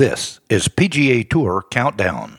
This 0.00 0.40
is 0.48 0.66
PGA 0.66 1.28
Tour 1.28 1.62
Countdown. 1.70 2.38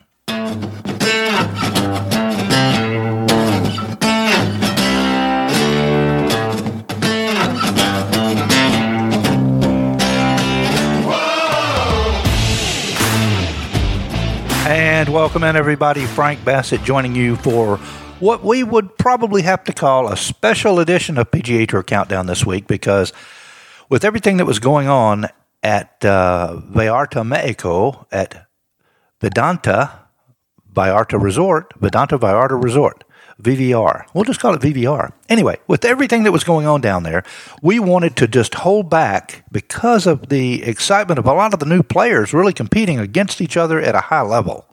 And 14.66 15.08
welcome 15.08 15.44
in, 15.44 15.54
everybody. 15.54 16.04
Frank 16.06 16.44
Bassett 16.44 16.82
joining 16.82 17.14
you 17.14 17.36
for 17.36 17.76
what 18.18 18.42
we 18.42 18.64
would 18.64 18.98
probably 18.98 19.42
have 19.42 19.62
to 19.62 19.72
call 19.72 20.08
a 20.08 20.16
special 20.16 20.80
edition 20.80 21.16
of 21.16 21.30
PGA 21.30 21.68
Tour 21.68 21.84
Countdown 21.84 22.26
this 22.26 22.44
week 22.44 22.66
because 22.66 23.12
with 23.88 24.04
everything 24.04 24.38
that 24.38 24.46
was 24.46 24.58
going 24.58 24.88
on 24.88 25.28
at 25.62 26.04
uh, 26.04 26.60
Vallarta, 26.70 27.26
Mexico, 27.26 28.06
at 28.10 28.46
Vidanta 29.20 30.02
Vallarta 30.74 31.20
Resort, 31.20 31.78
Vidanta 31.80 32.18
Vallarta 32.18 32.62
Resort, 32.62 33.04
VVR. 33.40 34.04
We'll 34.14 34.24
just 34.24 34.40
call 34.40 34.54
it 34.54 34.60
VVR. 34.60 35.12
Anyway, 35.28 35.58
with 35.66 35.84
everything 35.84 36.22
that 36.24 36.32
was 36.32 36.44
going 36.44 36.66
on 36.66 36.80
down 36.80 37.02
there, 37.02 37.24
we 37.62 37.78
wanted 37.78 38.16
to 38.16 38.28
just 38.28 38.54
hold 38.54 38.88
back 38.88 39.44
because 39.50 40.06
of 40.06 40.28
the 40.28 40.62
excitement 40.62 41.18
of 41.18 41.26
a 41.26 41.32
lot 41.32 41.52
of 41.52 41.60
the 41.60 41.66
new 41.66 41.82
players 41.82 42.32
really 42.32 42.52
competing 42.52 42.98
against 42.98 43.40
each 43.40 43.56
other 43.56 43.80
at 43.80 43.94
a 43.94 44.00
high 44.00 44.22
level 44.22 44.66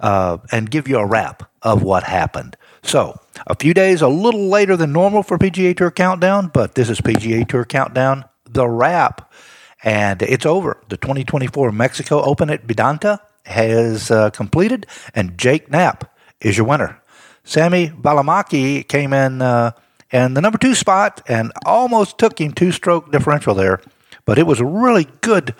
uh, 0.00 0.38
and 0.52 0.70
give 0.70 0.86
you 0.86 0.98
a 0.98 1.06
wrap 1.06 1.50
of 1.62 1.82
what 1.82 2.04
happened. 2.04 2.56
So, 2.82 3.18
a 3.46 3.56
few 3.56 3.74
days 3.74 4.02
a 4.02 4.08
little 4.08 4.48
later 4.48 4.76
than 4.76 4.92
normal 4.92 5.22
for 5.22 5.36
PGA 5.38 5.76
Tour 5.76 5.90
Countdown, 5.90 6.48
but 6.48 6.74
this 6.74 6.88
is 6.88 7.00
PGA 7.00 7.46
Tour 7.46 7.64
Countdown, 7.64 8.24
the 8.44 8.68
wrap. 8.68 9.32
And 9.82 10.22
it's 10.22 10.46
over. 10.46 10.82
The 10.88 10.96
2024 10.96 11.72
Mexico 11.72 12.22
Open 12.22 12.50
at 12.50 12.66
Vidanta 12.66 13.20
has 13.46 14.10
uh, 14.10 14.30
completed, 14.30 14.86
and 15.14 15.38
Jake 15.38 15.70
Knapp 15.70 16.14
is 16.40 16.56
your 16.56 16.66
winner. 16.66 17.00
Sami 17.44 17.88
Välimäki 17.88 18.86
came 18.86 19.12
in 19.12 19.40
uh, 19.40 19.72
in 20.10 20.34
the 20.34 20.40
number 20.40 20.58
two 20.58 20.74
spot 20.74 21.22
and 21.28 21.52
almost 21.64 22.18
took 22.18 22.40
him 22.40 22.52
two 22.52 22.72
stroke 22.72 23.10
differential 23.10 23.54
there, 23.54 23.80
but 24.24 24.38
it 24.38 24.46
was 24.46 24.60
a 24.60 24.64
really 24.64 25.06
good 25.20 25.54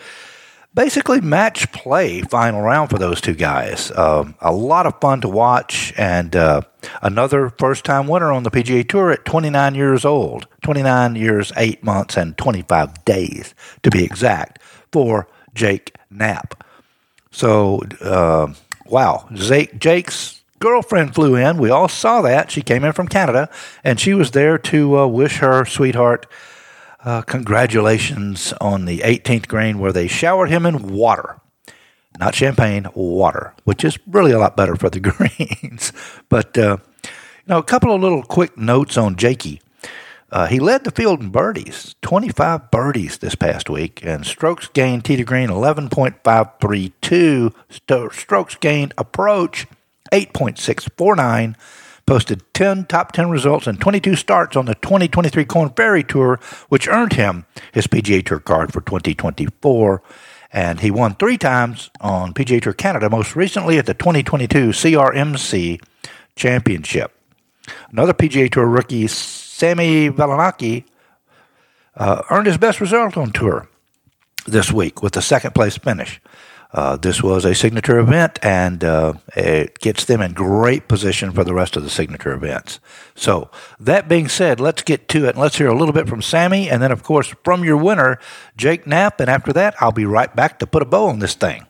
basically 0.75 1.21
match 1.21 1.71
play 1.73 2.23
final 2.23 2.61
round 2.61 2.91
for 2.91 2.99
those 2.99 3.21
two 3.21 3.35
guys. 3.35 3.91
Um, 3.97 4.35
a 4.41 4.53
lot 4.53 4.87
of 4.87 5.01
fun 5.01 5.21
to 5.23 5.29
watch, 5.29 5.93
and 5.97 6.35
uh, 6.37 6.63
another 7.03 7.51
first 7.59 7.85
time 7.85 8.07
winner 8.07 8.31
on 8.33 8.43
the 8.43 8.51
PGA 8.51 8.89
Tour 8.89 9.11
at 9.11 9.25
29 9.25 9.75
years 9.75 10.05
old, 10.05 10.47
29 10.63 11.17
years, 11.17 11.53
8 11.57 11.83
months, 11.83 12.17
and 12.17 12.37
25 12.37 13.05
days 13.05 13.55
to 13.83 13.91
be 13.91 14.05
exact 14.05 14.61
for 14.93 15.29
Jake 15.55 15.97
Knapp. 16.11 16.65
So, 17.31 17.83
uh, 18.01 18.53
wow, 18.87 19.29
Jake, 19.33 19.79
Jake's 19.79 20.41
girlfriend 20.59 21.15
flew 21.15 21.37
in. 21.37 21.59
We 21.59 21.71
all 21.71 21.89
saw 21.89 22.23
that. 22.23 22.51
She 22.51 22.63
came 22.63 22.85
in 22.85 22.93
from 22.93 23.09
Canada, 23.09 23.51
and 23.85 24.01
she 24.01 24.15
was 24.15 24.33
there 24.33 24.59
to 24.59 24.99
uh, 24.99 25.07
wish 25.07 25.39
her 25.39 25.65
sweetheart 25.65 26.27
uh, 27.05 27.23
congratulations 27.23 28.53
on 28.61 28.85
the 28.85 28.99
18th 29.01 29.49
green 29.49 29.79
where 29.79 29.93
they 29.93 30.09
showered 30.09 30.51
him 30.51 30.67
in 30.67 30.89
water. 30.89 31.41
Not 32.19 32.35
champagne, 32.35 32.87
water, 32.95 33.55
which 33.65 33.85
is 33.85 33.99
really 34.07 34.33
a 34.33 34.39
lot 34.39 34.57
better 34.57 34.77
for 34.77 34.91
the 34.91 35.01
greens. 35.01 35.93
but, 36.29 36.59
uh, 36.59 36.79
you 37.05 37.11
know, 37.47 37.59
a 37.59 37.63
couple 37.63 37.95
of 37.95 38.01
little 38.01 38.25
quick 38.25 38.59
notes 38.59 38.97
on 38.97 39.17
Jakey. 39.17 39.61
Uh, 40.31 40.47
he 40.47 40.59
led 40.59 40.85
the 40.85 40.91
field 40.91 41.21
in 41.21 41.31
birdies, 41.31 41.95
25 42.03 42.71
birdies 42.71 43.19
this 43.19 43.35
past 43.35 43.71
week, 43.71 44.05
and 44.05 44.27
strokes 44.27 44.69
gained 44.69 45.05
tee 45.05 45.17
to 45.17 45.25
green 45.25 45.49
11.532, 45.49 47.55
st- 47.71 48.13
strokes 48.13 48.55
gained 48.57 48.93
approach 48.99 49.67
8.649, 50.13 51.55
posted 52.09 52.43
10 52.55 52.87
top 52.87 53.13
10 53.13 53.29
results 53.29 53.67
and 53.67 53.79
22 53.79 54.17
starts 54.17 54.57
on 54.57 54.65
the 54.65 54.75
2023 54.77 55.45
Korn 55.45 55.69
Ferry 55.69 56.03
Tour, 56.03 56.41
which 56.71 56.89
earned 56.89 57.13
him 57.13 57.45
his 57.73 57.87
PGA 57.87 58.25
Tour 58.25 58.41
card 58.41 58.73
for 58.73 58.81
2024. 58.81 60.03
And 60.51 60.81
he 60.81 60.91
won 60.91 61.17
three 61.17 61.37
times 61.37 61.91
on 62.01 62.33
PGA 62.33 62.63
Tour 62.63 62.73
Canada, 62.73 63.11
most 63.11 63.37
recently 63.37 63.77
at 63.77 63.85
the 63.85 63.93
2022 63.93 64.71
CRMC 64.71 65.83
Championship. 66.35 67.13
Another 67.91 68.15
PGA 68.15 68.51
Tour 68.51 68.67
rookie, 68.67 69.07
Sami 69.07 70.09
Välimäki, 70.09 70.85
uh, 71.95 72.23
earned 72.31 72.47
his 72.47 72.57
best 72.57 72.81
result 72.81 73.19
on 73.19 73.33
tour 73.33 73.69
this 74.47 74.73
week 74.73 75.03
with 75.03 75.15
a 75.19 75.23
second 75.23 75.55
place 75.55 75.77
finish. 75.77 76.23
Uh, 76.71 76.97
this 76.97 77.23
was 77.23 77.47
a 77.47 77.55
signature 77.55 77.99
event, 77.99 78.39
and 78.43 78.85
uh, 78.85 79.15
it 79.35 79.79
gets 79.79 80.05
them 80.05 80.21
in 80.21 80.35
great 80.35 80.87
position 80.87 81.33
for 81.33 81.43
the 81.43 81.55
rest 81.55 81.77
of 81.77 81.83
the 81.83 81.89
signature 81.89 82.33
events. 82.33 82.79
So, 83.15 83.51
that 83.81 84.07
being 84.07 84.29
said, 84.29 84.61
let's 84.61 84.83
get 84.83 85.09
to 85.09 85.25
it. 85.25 85.31
And 85.31 85.39
let's 85.39 85.57
hear 85.57 85.69
a 85.69 85.79
little 85.79 85.95
bit 85.95 86.09
from 86.09 86.21
Sami, 86.21 86.69
and 86.69 86.83
then, 86.83 86.93
of 86.93 87.03
course, 87.03 87.35
from 87.43 87.65
your 87.65 87.79
winner, 87.79 88.19
Jake 88.57 88.87
Knapp. 88.87 89.19
And 89.21 89.31
after 89.31 89.53
that, 89.55 89.77
I'll 89.81 89.93
be 89.93 90.05
right 90.05 90.35
back 90.37 90.59
to 90.59 90.67
put 90.67 90.83
a 90.83 90.85
bow 90.85 91.07
on 91.07 91.21
this 91.21 91.35
thing. 91.35 91.67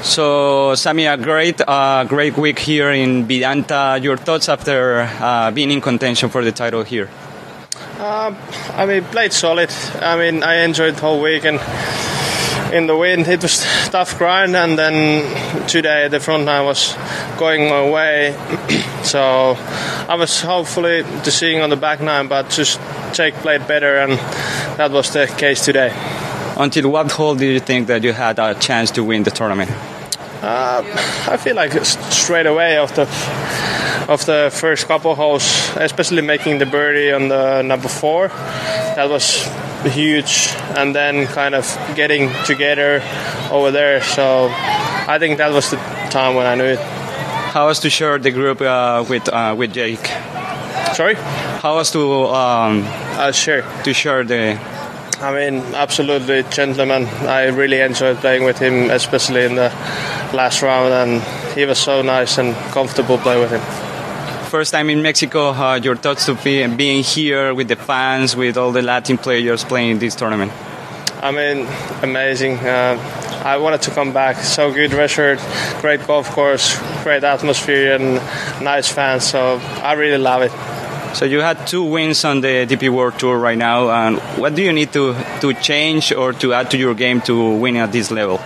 So, 0.00 0.74
Sami, 0.74 1.04
a 1.04 1.18
great, 1.18 1.60
uh, 1.60 2.04
great 2.04 2.38
week 2.38 2.58
here 2.58 2.90
in 2.90 3.26
Vidanta. 3.26 4.02
Your 4.02 4.16
thoughts 4.16 4.48
after 4.48 5.00
uh, 5.20 5.50
being 5.50 5.70
in 5.70 5.82
contention 5.82 6.30
for 6.30 6.42
the 6.42 6.52
title 6.52 6.84
here? 6.84 7.10
Uh, 7.98 8.34
I 8.72 8.86
mean, 8.86 9.04
played 9.04 9.34
solid. 9.34 9.70
I 10.00 10.16
mean, 10.16 10.42
I 10.42 10.64
enjoyed 10.64 10.94
the 10.94 11.00
whole 11.00 11.20
week 11.20 11.44
and 11.44 11.58
in 12.72 12.86
the 12.86 12.96
wind. 12.96 13.28
It 13.28 13.42
was 13.42 13.60
tough 13.90 14.18
grind, 14.18 14.56
and 14.56 14.78
then 14.78 15.66
today 15.66 16.08
the 16.08 16.20
front 16.20 16.44
nine 16.44 16.64
was 16.64 16.94
going 17.38 17.68
my 17.68 17.88
way. 17.90 18.36
so 19.02 19.56
I 20.08 20.14
was 20.16 20.40
hopefully 20.40 21.02
to 21.02 21.30
seeing 21.30 21.62
on 21.62 21.70
the 21.70 21.76
back 21.76 22.00
nine, 22.00 22.28
but 22.28 22.50
just 22.50 22.80
Jake 23.12 23.34
played 23.34 23.66
better, 23.66 23.98
and 23.98 24.12
that 24.78 24.90
was 24.90 25.12
the 25.12 25.26
case 25.26 25.64
today. 25.64 25.92
Until 26.56 26.90
what 26.90 27.10
hole 27.12 27.34
do 27.34 27.46
you 27.46 27.60
think 27.60 27.86
that 27.88 28.02
you 28.02 28.12
had 28.12 28.38
a 28.38 28.54
chance 28.54 28.90
to 28.92 29.04
win 29.04 29.22
the 29.22 29.30
tournament? 29.30 29.70
Uh, 30.42 30.82
I 31.28 31.36
feel 31.36 31.56
like 31.56 31.72
straight 31.84 32.46
away 32.46 32.78
of 32.78 32.94
the 32.94 33.02
of 34.08 34.24
the 34.24 34.50
first 34.52 34.86
couple 34.86 35.14
holes, 35.14 35.42
especially 35.76 36.22
making 36.22 36.58
the 36.58 36.66
birdie 36.66 37.10
on 37.10 37.28
the 37.28 37.62
number 37.62 37.88
four, 37.88 38.28
that 38.28 39.08
was 39.08 39.46
huge, 39.90 40.54
and 40.76 40.94
then 40.94 41.26
kind 41.26 41.54
of 41.54 41.66
getting 41.94 42.32
together 42.44 43.02
over 43.50 43.70
there. 43.70 44.02
So 44.02 44.48
I 44.52 45.18
think 45.18 45.38
that 45.38 45.52
was 45.52 45.70
the 45.70 45.76
time 46.10 46.34
when 46.34 46.46
I 46.46 46.54
knew 46.54 46.64
it. 46.64 46.78
How 46.78 47.66
was 47.66 47.80
to 47.80 47.90
share 47.90 48.18
the 48.18 48.30
group 48.30 48.60
uh, 48.60 49.04
with 49.08 49.28
uh, 49.28 49.54
with 49.56 49.72
Jake? 49.72 50.06
Sorry. 50.94 51.14
How 51.14 51.74
was 51.76 51.90
to 51.92 52.26
um, 52.26 52.84
uh, 53.16 53.32
share 53.32 53.62
to 53.84 53.92
share 53.92 54.24
the 54.24 54.58
I 55.18 55.32
mean, 55.32 55.74
absolutely 55.74 56.42
gentleman. 56.50 57.06
I 57.24 57.46
really 57.46 57.80
enjoyed 57.80 58.18
playing 58.18 58.44
with 58.44 58.58
him, 58.58 58.90
especially 58.90 59.44
in 59.44 59.54
the 59.54 59.72
last 60.34 60.60
round, 60.60 60.92
and 60.92 61.22
he 61.56 61.64
was 61.64 61.78
so 61.78 62.02
nice 62.02 62.36
and 62.36 62.54
comfortable 62.72 63.16
playing 63.16 63.40
with 63.40 63.50
him. 63.50 63.95
First 64.48 64.70
time 64.70 64.90
in 64.90 65.02
Mexico, 65.02 65.50
uh, 65.50 65.74
your 65.82 65.96
thoughts 65.96 66.26
to 66.26 66.34
be, 66.34 66.64
being 66.68 67.02
here 67.02 67.52
with 67.52 67.66
the 67.66 67.74
fans, 67.74 68.36
with 68.36 68.56
all 68.56 68.70
the 68.70 68.80
Latin 68.80 69.18
players 69.18 69.64
playing 69.64 69.98
this 69.98 70.14
tournament? 70.14 70.52
I 71.20 71.32
mean, 71.32 71.66
amazing. 72.00 72.58
Uh, 72.58 73.42
I 73.44 73.56
wanted 73.56 73.82
to 73.82 73.90
come 73.90 74.12
back. 74.12 74.36
So 74.36 74.72
good 74.72 74.92
resort, 74.92 75.40
great 75.80 76.06
golf 76.06 76.30
course, 76.30 76.78
great 77.02 77.24
atmosphere, 77.24 77.96
and 77.96 78.14
nice 78.62 78.88
fans. 78.88 79.24
So 79.24 79.56
I 79.82 79.94
really 79.94 80.18
love 80.18 80.42
it. 80.42 80.52
So 81.16 81.24
you 81.24 81.40
had 81.40 81.66
two 81.66 81.82
wins 81.82 82.24
on 82.24 82.40
the 82.40 82.66
DP 82.66 82.88
World 82.88 83.18
Tour 83.18 83.36
right 83.36 83.58
now, 83.58 83.90
and 83.90 84.18
what 84.38 84.54
do 84.54 84.62
you 84.62 84.72
need 84.72 84.92
to 84.92 85.14
to 85.40 85.54
change 85.54 86.12
or 86.12 86.32
to 86.34 86.52
add 86.52 86.70
to 86.70 86.76
your 86.76 86.94
game 86.94 87.20
to 87.22 87.34
win 87.56 87.76
at 87.76 87.90
this 87.90 88.12
level? 88.12 88.38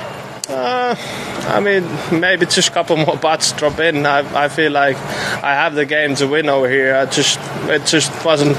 Uh, 1.51 1.55
I 1.55 1.61
mean, 1.61 2.21
maybe 2.21 2.47
just 2.47 2.69
a 2.69 2.73
couple 2.73 2.97
more 2.97 3.17
butts 3.17 3.53
drop 3.53 3.79
in. 3.81 4.07
I, 4.07 4.45
I 4.45 4.49
feel 4.49 4.73
like 4.73 4.97
I 4.97 5.55
have 5.55 5.75
the 5.75 5.85
game 5.85 6.15
to 6.17 6.27
win 6.27 6.49
over 6.49 6.69
here. 6.69 6.95
I 6.97 7.07
just 7.07 7.39
it 7.69 7.87
just 7.87 8.25
wasn't 8.25 8.57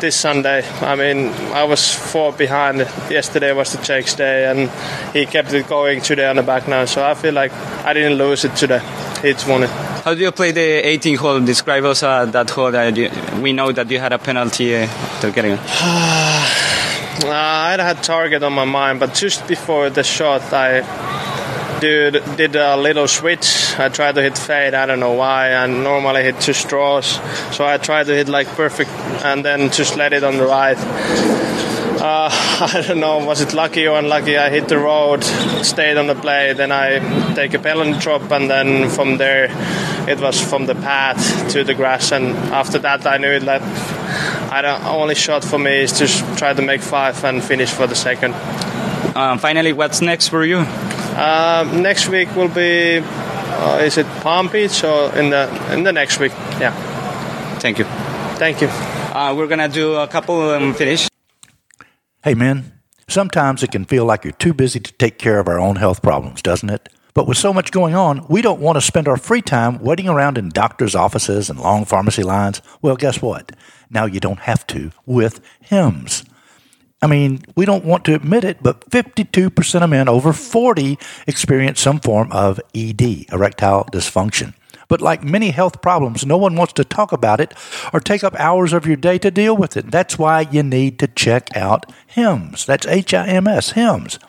this 0.00 0.16
Sunday. 0.16 0.66
I 0.80 0.96
mean, 0.96 1.28
I 1.52 1.64
was 1.64 1.94
four 1.94 2.32
behind. 2.32 2.78
Yesterday 3.10 3.52
was 3.52 3.72
the 3.72 3.82
Jake's 3.82 4.14
day, 4.14 4.50
and 4.50 4.70
he 5.12 5.26
kept 5.26 5.52
it 5.52 5.68
going 5.68 6.00
today 6.00 6.26
on 6.26 6.36
the 6.36 6.42
back 6.42 6.68
nine. 6.68 6.86
So 6.86 7.04
I 7.04 7.14
feel 7.14 7.34
like 7.34 7.52
I 7.84 7.92
didn't 7.92 8.18
lose 8.18 8.44
it 8.44 8.54
today. 8.56 8.80
Just 9.22 9.48
won 9.48 9.62
it. 9.62 9.70
How 10.04 10.14
do 10.14 10.20
you 10.20 10.32
play 10.32 10.50
the 10.50 10.60
18 10.60 11.16
hole? 11.16 11.40
Describe 11.40 11.84
us 11.84 12.02
uh, 12.02 12.26
that 12.26 12.50
hole. 12.50 12.72
That 12.72 12.96
you, 12.96 13.10
we 13.40 13.52
know 13.52 13.70
that 13.72 13.90
you 13.90 14.00
had 14.00 14.12
a 14.12 14.18
penalty 14.18 14.74
uh, 14.76 14.88
to 15.20 15.30
getting 15.30 15.52
it. 15.52 15.60
uh, 17.22 17.30
I 17.30 17.76
had 17.78 18.02
target 18.02 18.42
on 18.42 18.52
my 18.52 18.64
mind, 18.64 18.98
but 18.98 19.14
just 19.14 19.46
before 19.46 19.90
the 19.90 20.02
shot, 20.02 20.52
I 20.52 20.82
did 21.82 22.22
did 22.36 22.54
a 22.54 22.76
little 22.76 23.08
switch. 23.08 23.76
I 23.76 23.88
tried 23.88 24.14
to 24.14 24.22
hit 24.22 24.38
fade. 24.38 24.72
I 24.72 24.86
don't 24.86 25.00
know 25.00 25.14
why. 25.14 25.52
I 25.52 25.66
normally 25.66 26.22
hit 26.22 26.40
two 26.40 26.52
straws, 26.52 27.18
so 27.50 27.66
I 27.66 27.76
tried 27.78 28.06
to 28.06 28.14
hit 28.14 28.28
like 28.28 28.46
perfect, 28.46 28.90
and 29.24 29.44
then 29.44 29.70
just 29.72 29.96
let 29.96 30.12
it 30.12 30.22
on 30.22 30.36
the 30.36 30.46
right. 30.46 30.78
Uh, 30.78 32.30
I 32.72 32.84
don't 32.86 33.00
know, 33.00 33.26
was 33.26 33.40
it 33.40 33.52
lucky 33.52 33.88
or 33.88 33.98
unlucky? 33.98 34.38
I 34.38 34.48
hit 34.48 34.68
the 34.68 34.78
road, 34.78 35.24
stayed 35.64 35.96
on 35.96 36.06
the 36.06 36.14
blade, 36.14 36.56
then 36.56 36.70
I 36.70 37.34
take 37.34 37.52
a 37.54 37.58
penalty 37.58 37.98
drop, 37.98 38.30
and 38.30 38.48
then 38.48 38.88
from 38.88 39.16
there 39.16 39.48
it 40.08 40.20
was 40.20 40.40
from 40.40 40.66
the 40.66 40.76
path 40.76 41.50
to 41.50 41.64
the 41.64 41.74
grass. 41.74 42.12
And 42.12 42.26
after 42.52 42.78
that, 42.78 43.06
I 43.06 43.18
knew 43.18 43.40
that 43.40 43.62
I 44.52 44.62
don't, 44.62 44.84
only 44.84 45.16
shot 45.16 45.42
for 45.44 45.58
me 45.58 45.82
is 45.82 45.92
to 45.94 46.06
try 46.36 46.52
to 46.52 46.62
make 46.62 46.80
five 46.80 47.24
and 47.24 47.42
finish 47.42 47.70
for 47.70 47.88
the 47.88 47.96
second. 47.96 48.34
Um, 49.16 49.38
finally, 49.38 49.72
what's 49.72 50.00
next 50.00 50.28
for 50.28 50.44
you? 50.44 50.64
Uh, 51.14 51.70
next 51.80 52.08
week 52.08 52.34
will 52.34 52.48
be, 52.48 52.98
uh, 53.02 53.80
is 53.82 53.98
it 53.98 54.06
Palm 54.22 54.48
Beach 54.48 54.82
or 54.82 55.14
in 55.16 55.30
the 55.30 55.48
in 55.72 55.84
the 55.84 55.92
next 55.92 56.18
week? 56.18 56.32
Yeah. 56.58 56.72
Thank 57.60 57.78
you. 57.78 57.84
Thank 58.38 58.60
you. 58.60 58.68
Uh, 58.68 59.34
we're 59.36 59.46
gonna 59.46 59.68
do 59.68 59.94
a 59.94 60.06
couple 60.08 60.40
um, 60.50 60.74
finish. 60.74 61.08
Hey, 62.24 62.34
men, 62.34 62.72
sometimes 63.08 63.62
it 63.62 63.70
can 63.70 63.84
feel 63.84 64.04
like 64.04 64.24
you're 64.24 64.32
too 64.32 64.54
busy 64.54 64.80
to 64.80 64.92
take 64.94 65.18
care 65.18 65.38
of 65.38 65.48
our 65.48 65.58
own 65.58 65.76
health 65.76 66.02
problems, 66.02 66.40
doesn't 66.40 66.70
it? 66.70 66.88
But 67.14 67.26
with 67.26 67.36
so 67.36 67.52
much 67.52 67.72
going 67.72 67.94
on, 67.94 68.24
we 68.28 68.40
don't 68.40 68.60
want 68.60 68.76
to 68.76 68.80
spend 68.80 69.06
our 69.06 69.18
free 69.18 69.42
time 69.42 69.78
waiting 69.80 70.08
around 70.08 70.38
in 70.38 70.48
doctors' 70.48 70.94
offices 70.94 71.50
and 71.50 71.60
long 71.60 71.84
pharmacy 71.84 72.22
lines. 72.22 72.62
Well, 72.80 72.96
guess 72.96 73.20
what? 73.20 73.52
Now 73.90 74.06
you 74.06 74.18
don't 74.18 74.40
have 74.40 74.66
to 74.68 74.92
with 75.04 75.40
HIMS. 75.60 76.24
I 77.02 77.08
mean, 77.08 77.42
we 77.56 77.66
don't 77.66 77.84
want 77.84 78.04
to 78.04 78.14
admit 78.14 78.44
it, 78.44 78.62
but 78.62 78.88
52% 78.88 79.82
of 79.82 79.90
men 79.90 80.08
over 80.08 80.32
40 80.32 80.96
experience 81.26 81.80
some 81.80 81.98
form 81.98 82.30
of 82.30 82.60
ED, 82.74 83.26
erectile 83.32 83.84
dysfunction. 83.92 84.54
But 84.86 85.00
like 85.00 85.24
many 85.24 85.50
health 85.50 85.82
problems, 85.82 86.24
no 86.24 86.36
one 86.36 86.54
wants 86.54 86.74
to 86.74 86.84
talk 86.84 87.10
about 87.12 87.40
it 87.40 87.54
or 87.92 87.98
take 87.98 88.22
up 88.22 88.38
hours 88.38 88.72
of 88.72 88.86
your 88.86 88.96
day 88.96 89.18
to 89.18 89.30
deal 89.30 89.56
with 89.56 89.76
it. 89.76 89.90
That's 89.90 90.16
why 90.16 90.42
you 90.42 90.62
need 90.62 91.00
to 91.00 91.08
check 91.08 91.56
out 91.56 91.90
HIMS. 92.06 92.66
That's 92.66 92.86
H 92.86 93.14
I 93.14 93.26
M 93.26 93.48
S, 93.48 93.70
HIMS. 93.72 94.20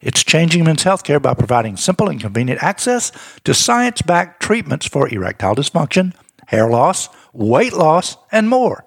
It's 0.00 0.22
changing 0.22 0.64
men's 0.64 0.84
healthcare 0.84 1.22
by 1.22 1.34
providing 1.34 1.76
simple 1.76 2.08
and 2.08 2.20
convenient 2.20 2.62
access 2.62 3.10
to 3.44 3.54
science 3.54 4.02
backed 4.02 4.42
treatments 4.42 4.86
for 4.86 5.08
erectile 5.08 5.54
dysfunction, 5.56 6.12
hair 6.46 6.68
loss, 6.68 7.08
weight 7.32 7.72
loss, 7.72 8.16
and 8.30 8.48
more. 8.48 8.84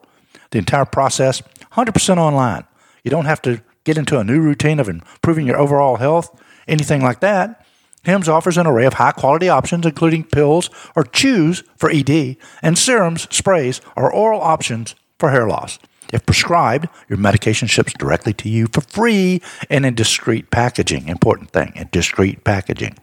The 0.51 0.59
entire 0.59 0.85
process 0.85 1.41
100% 1.73 2.17
online. 2.17 2.65
You 3.05 3.11
don't 3.11 3.25
have 3.25 3.41
to 3.43 3.61
get 3.83 3.99
into 3.99 4.19
a 4.19 4.23
new 4.23 4.41
routine 4.41 4.79
of 4.79 4.89
improving 4.89 5.45
your 5.45 5.59
overall 5.59 5.97
health, 5.97 6.41
anything 6.67 7.03
like 7.03 7.19
that. 7.19 7.63
HIMS 8.03 8.27
offers 8.27 8.57
an 8.57 8.65
array 8.65 8.85
of 8.85 8.95
high 8.95 9.11
quality 9.11 9.47
options, 9.47 9.85
including 9.85 10.23
pills 10.23 10.71
or 10.95 11.03
chews 11.03 11.63
for 11.77 11.91
ED, 11.91 12.35
and 12.63 12.77
serums, 12.77 13.27
sprays, 13.35 13.79
or 13.95 14.11
oral 14.11 14.41
options 14.41 14.95
for 15.19 15.29
hair 15.29 15.47
loss. 15.47 15.77
If 16.11 16.25
prescribed, 16.25 16.87
your 17.07 17.19
medication 17.19 17.67
ships 17.67 17.93
directly 17.93 18.33
to 18.33 18.49
you 18.49 18.67
for 18.71 18.81
free 18.81 19.41
and 19.69 19.85
in 19.85 19.93
discreet 19.93 20.49
packaging. 20.49 21.07
Important 21.07 21.51
thing, 21.51 21.73
in 21.75 21.89
discreet 21.91 22.43
packaging. 22.43 22.95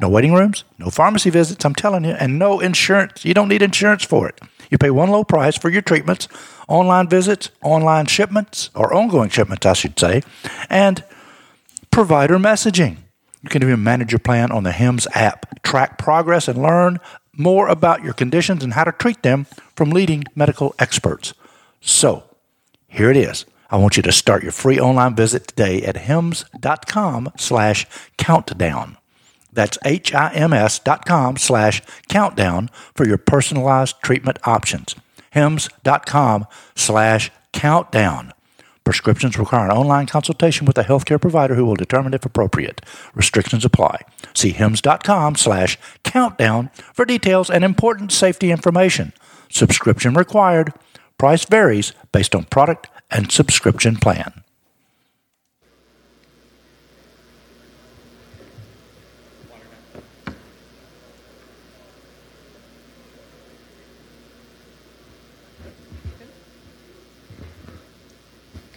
No 0.00 0.08
waiting 0.08 0.32
rooms, 0.32 0.62
no 0.78 0.90
pharmacy 0.90 1.28
visits, 1.28 1.64
I'm 1.64 1.74
telling 1.74 2.04
you, 2.04 2.12
and 2.12 2.38
no 2.38 2.60
insurance. 2.60 3.24
You 3.24 3.34
don't 3.34 3.48
need 3.48 3.62
insurance 3.62 4.04
for 4.04 4.28
it. 4.28 4.40
You 4.70 4.78
pay 4.78 4.90
one 4.90 5.10
low 5.10 5.24
price 5.24 5.56
for 5.56 5.70
your 5.70 5.82
treatments, 5.82 6.28
online 6.68 7.08
visits, 7.08 7.50
online 7.62 8.06
shipments, 8.06 8.70
or 8.74 8.94
ongoing 8.94 9.28
shipments, 9.28 9.66
I 9.66 9.72
should 9.72 9.98
say, 9.98 10.22
and 10.70 11.02
provider 11.90 12.38
messaging. 12.38 12.98
You 13.42 13.48
can 13.48 13.62
even 13.62 13.82
manage 13.82 14.12
your 14.12 14.18
plan 14.20 14.52
on 14.52 14.62
the 14.62 14.72
HIMS 14.72 15.08
app, 15.14 15.62
track 15.62 15.98
progress, 15.98 16.46
and 16.46 16.62
learn 16.62 16.98
more 17.32 17.68
about 17.68 18.04
your 18.04 18.12
conditions 18.12 18.62
and 18.62 18.74
how 18.74 18.84
to 18.84 18.92
treat 18.92 19.22
them 19.22 19.46
from 19.74 19.90
leading 19.90 20.24
medical 20.34 20.74
experts. 20.78 21.34
So, 21.80 22.24
here 22.88 23.10
it 23.10 23.16
is. 23.16 23.46
I 23.70 23.76
want 23.76 23.96
you 23.96 24.02
to 24.02 24.12
start 24.12 24.42
your 24.42 24.52
free 24.52 24.78
online 24.78 25.14
visit 25.14 25.46
today 25.46 25.82
at 25.82 25.96
hims.com 25.96 27.32
slash 27.36 27.86
countdown. 28.16 28.97
That's 29.58 29.76
H-I-M-S 29.84 30.78
dot 30.78 31.04
com 31.04 31.36
slash 31.36 31.82
countdown 32.08 32.70
for 32.94 33.04
your 33.04 33.18
personalized 33.18 33.96
treatment 34.04 34.38
options. 34.44 34.94
HIMS.com 35.32 36.46
slash 36.76 37.32
countdown. 37.52 38.32
Prescriptions 38.84 39.36
require 39.36 39.64
an 39.64 39.76
online 39.76 40.06
consultation 40.06 40.64
with 40.64 40.78
a 40.78 40.84
healthcare 40.84 41.20
provider 41.20 41.56
who 41.56 41.66
will 41.66 41.74
determine 41.74 42.14
if 42.14 42.24
appropriate. 42.24 42.82
Restrictions 43.16 43.64
apply. 43.64 44.02
See 44.32 44.52
HIMS.com 44.52 45.34
slash 45.34 45.76
countdown 46.04 46.70
for 46.94 47.04
details 47.04 47.50
and 47.50 47.64
important 47.64 48.12
safety 48.12 48.52
information. 48.52 49.12
Subscription 49.50 50.14
required. 50.14 50.72
Price 51.18 51.44
varies 51.44 51.94
based 52.12 52.36
on 52.36 52.44
product 52.44 52.86
and 53.10 53.32
subscription 53.32 53.96
plan. 53.96 54.44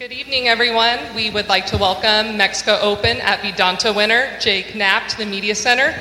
Good 0.02 0.10
evening, 0.10 0.48
everyone. 0.48 0.98
We 1.14 1.30
would 1.30 1.48
like 1.48 1.64
to 1.66 1.78
welcome 1.78 2.36
Mexico 2.36 2.76
Open 2.80 3.20
at 3.20 3.38
Vidanta 3.38 3.94
winner 3.94 4.36
Jake 4.40 4.74
Knapp 4.74 5.06
to 5.10 5.16
the 5.16 5.24
Media 5.24 5.54
Center. 5.54 5.94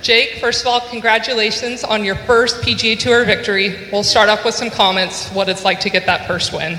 Jake, 0.00 0.38
first 0.38 0.60
of 0.60 0.68
all, 0.68 0.80
congratulations 0.80 1.82
on 1.82 2.04
your 2.04 2.14
first 2.14 2.62
PGA 2.62 2.96
Tour 2.96 3.24
victory. 3.24 3.88
We'll 3.90 4.04
start 4.04 4.28
off 4.28 4.44
with 4.44 4.54
some 4.54 4.70
comments 4.70 5.28
what 5.32 5.48
it's 5.48 5.64
like 5.64 5.80
to 5.80 5.90
get 5.90 6.06
that 6.06 6.28
first 6.28 6.52
win. 6.52 6.78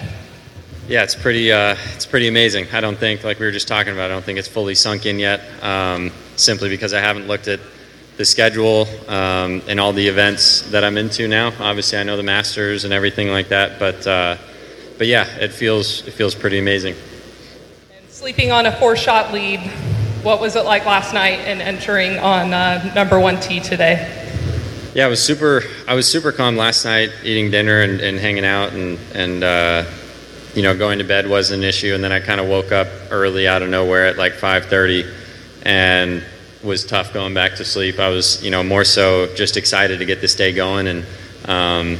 Yeah, 0.87 1.03
it's 1.03 1.15
pretty. 1.15 1.51
Uh, 1.51 1.75
it's 1.95 2.05
pretty 2.05 2.29
amazing. 2.29 2.65
I 2.71 2.79
don't 2.79 2.97
think, 2.97 3.25
like 3.25 3.39
we 3.39 3.45
were 3.45 3.51
just 3.51 3.67
talking 3.67 3.91
about, 3.91 4.09
I 4.09 4.13
don't 4.13 4.23
think 4.23 4.39
it's 4.39 4.47
fully 4.47 4.73
sunk 4.73 5.05
in 5.05 5.19
yet. 5.19 5.41
Um, 5.61 6.13
simply 6.37 6.69
because 6.69 6.93
I 6.93 7.01
haven't 7.01 7.27
looked 7.27 7.49
at 7.49 7.59
the 8.15 8.23
schedule 8.23 8.87
um, 9.09 9.61
and 9.67 9.81
all 9.81 9.91
the 9.91 10.07
events 10.07 10.61
that 10.71 10.85
I'm 10.85 10.97
into 10.97 11.27
now. 11.27 11.51
Obviously, 11.59 11.97
I 11.97 12.03
know 12.03 12.15
the 12.15 12.23
Masters 12.23 12.85
and 12.85 12.93
everything 12.93 13.27
like 13.27 13.49
that, 13.49 13.79
but. 13.79 14.07
Uh, 14.07 14.37
but 14.99 15.07
yeah, 15.07 15.25
it 15.37 15.51
feels 15.53 16.05
it 16.05 16.11
feels 16.11 16.35
pretty 16.35 16.59
amazing. 16.59 16.93
And 17.97 18.07
sleeping 18.09 18.51
on 18.51 18.67
a 18.67 18.71
four-shot 18.73 19.33
lead, 19.33 19.61
what 20.23 20.41
was 20.41 20.57
it 20.57 20.65
like 20.65 20.85
last 20.85 21.13
night 21.13 21.39
and 21.39 21.61
entering 21.61 22.19
on 22.19 22.53
uh, 22.53 22.93
number 22.93 23.17
one 23.17 23.39
tee 23.39 23.61
today? 23.61 24.15
Yeah, 24.93 25.05
I 25.05 25.07
was 25.07 25.23
super. 25.23 25.63
I 25.87 25.93
was 25.93 26.11
super 26.11 26.33
calm 26.33 26.57
last 26.57 26.83
night, 26.83 27.11
eating 27.23 27.49
dinner 27.49 27.81
and, 27.81 28.01
and 28.01 28.19
hanging 28.19 28.43
out, 28.43 28.73
and 28.73 28.99
and 29.15 29.41
uh, 29.43 29.85
you 30.53 30.63
know 30.63 30.77
going 30.77 30.99
to 30.99 31.05
bed 31.05 31.29
wasn't 31.29 31.63
an 31.63 31.69
issue. 31.69 31.95
And 31.95 32.03
then 32.03 32.11
I 32.11 32.19
kind 32.19 32.41
of 32.41 32.49
woke 32.49 32.73
up 32.73 32.89
early 33.09 33.47
out 33.47 33.61
of 33.61 33.69
nowhere 33.69 34.07
at 34.07 34.17
like 34.17 34.33
5:30, 34.33 35.09
and 35.63 36.21
was 36.61 36.85
tough 36.85 37.13
going 37.13 37.33
back 37.33 37.55
to 37.55 37.63
sleep. 37.63 37.99
I 37.99 38.09
was 38.09 38.44
you 38.44 38.51
know 38.51 38.63
more 38.63 38.83
so 38.83 39.33
just 39.33 39.56
excited 39.56 39.99
to 39.99 40.06
get 40.06 40.19
this 40.19 40.35
day 40.35 40.51
going 40.51 40.87
and. 40.87 41.06
Um, 41.45 41.97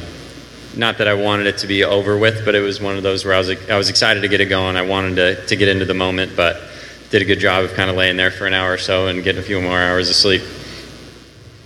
not 0.76 0.98
that 0.98 1.08
I 1.08 1.14
wanted 1.14 1.46
it 1.46 1.58
to 1.58 1.66
be 1.66 1.84
over 1.84 2.16
with, 2.16 2.44
but 2.44 2.54
it 2.54 2.60
was 2.60 2.80
one 2.80 2.96
of 2.96 3.02
those 3.02 3.24
where 3.24 3.34
I 3.34 3.38
was 3.38 3.50
I 3.68 3.76
was 3.76 3.88
excited 3.88 4.20
to 4.20 4.28
get 4.28 4.40
it 4.40 4.46
going. 4.46 4.76
I 4.76 4.82
wanted 4.82 5.16
to, 5.16 5.46
to 5.46 5.56
get 5.56 5.68
into 5.68 5.84
the 5.84 5.94
moment, 5.94 6.36
but 6.36 6.60
did 7.10 7.22
a 7.22 7.24
good 7.24 7.40
job 7.40 7.64
of 7.64 7.74
kind 7.74 7.90
of 7.90 7.96
laying 7.96 8.16
there 8.16 8.30
for 8.30 8.46
an 8.46 8.54
hour 8.54 8.72
or 8.72 8.78
so 8.78 9.08
and 9.08 9.22
getting 9.24 9.40
a 9.40 9.44
few 9.44 9.60
more 9.60 9.78
hours 9.78 10.08
of 10.08 10.14
sleep. 10.14 10.42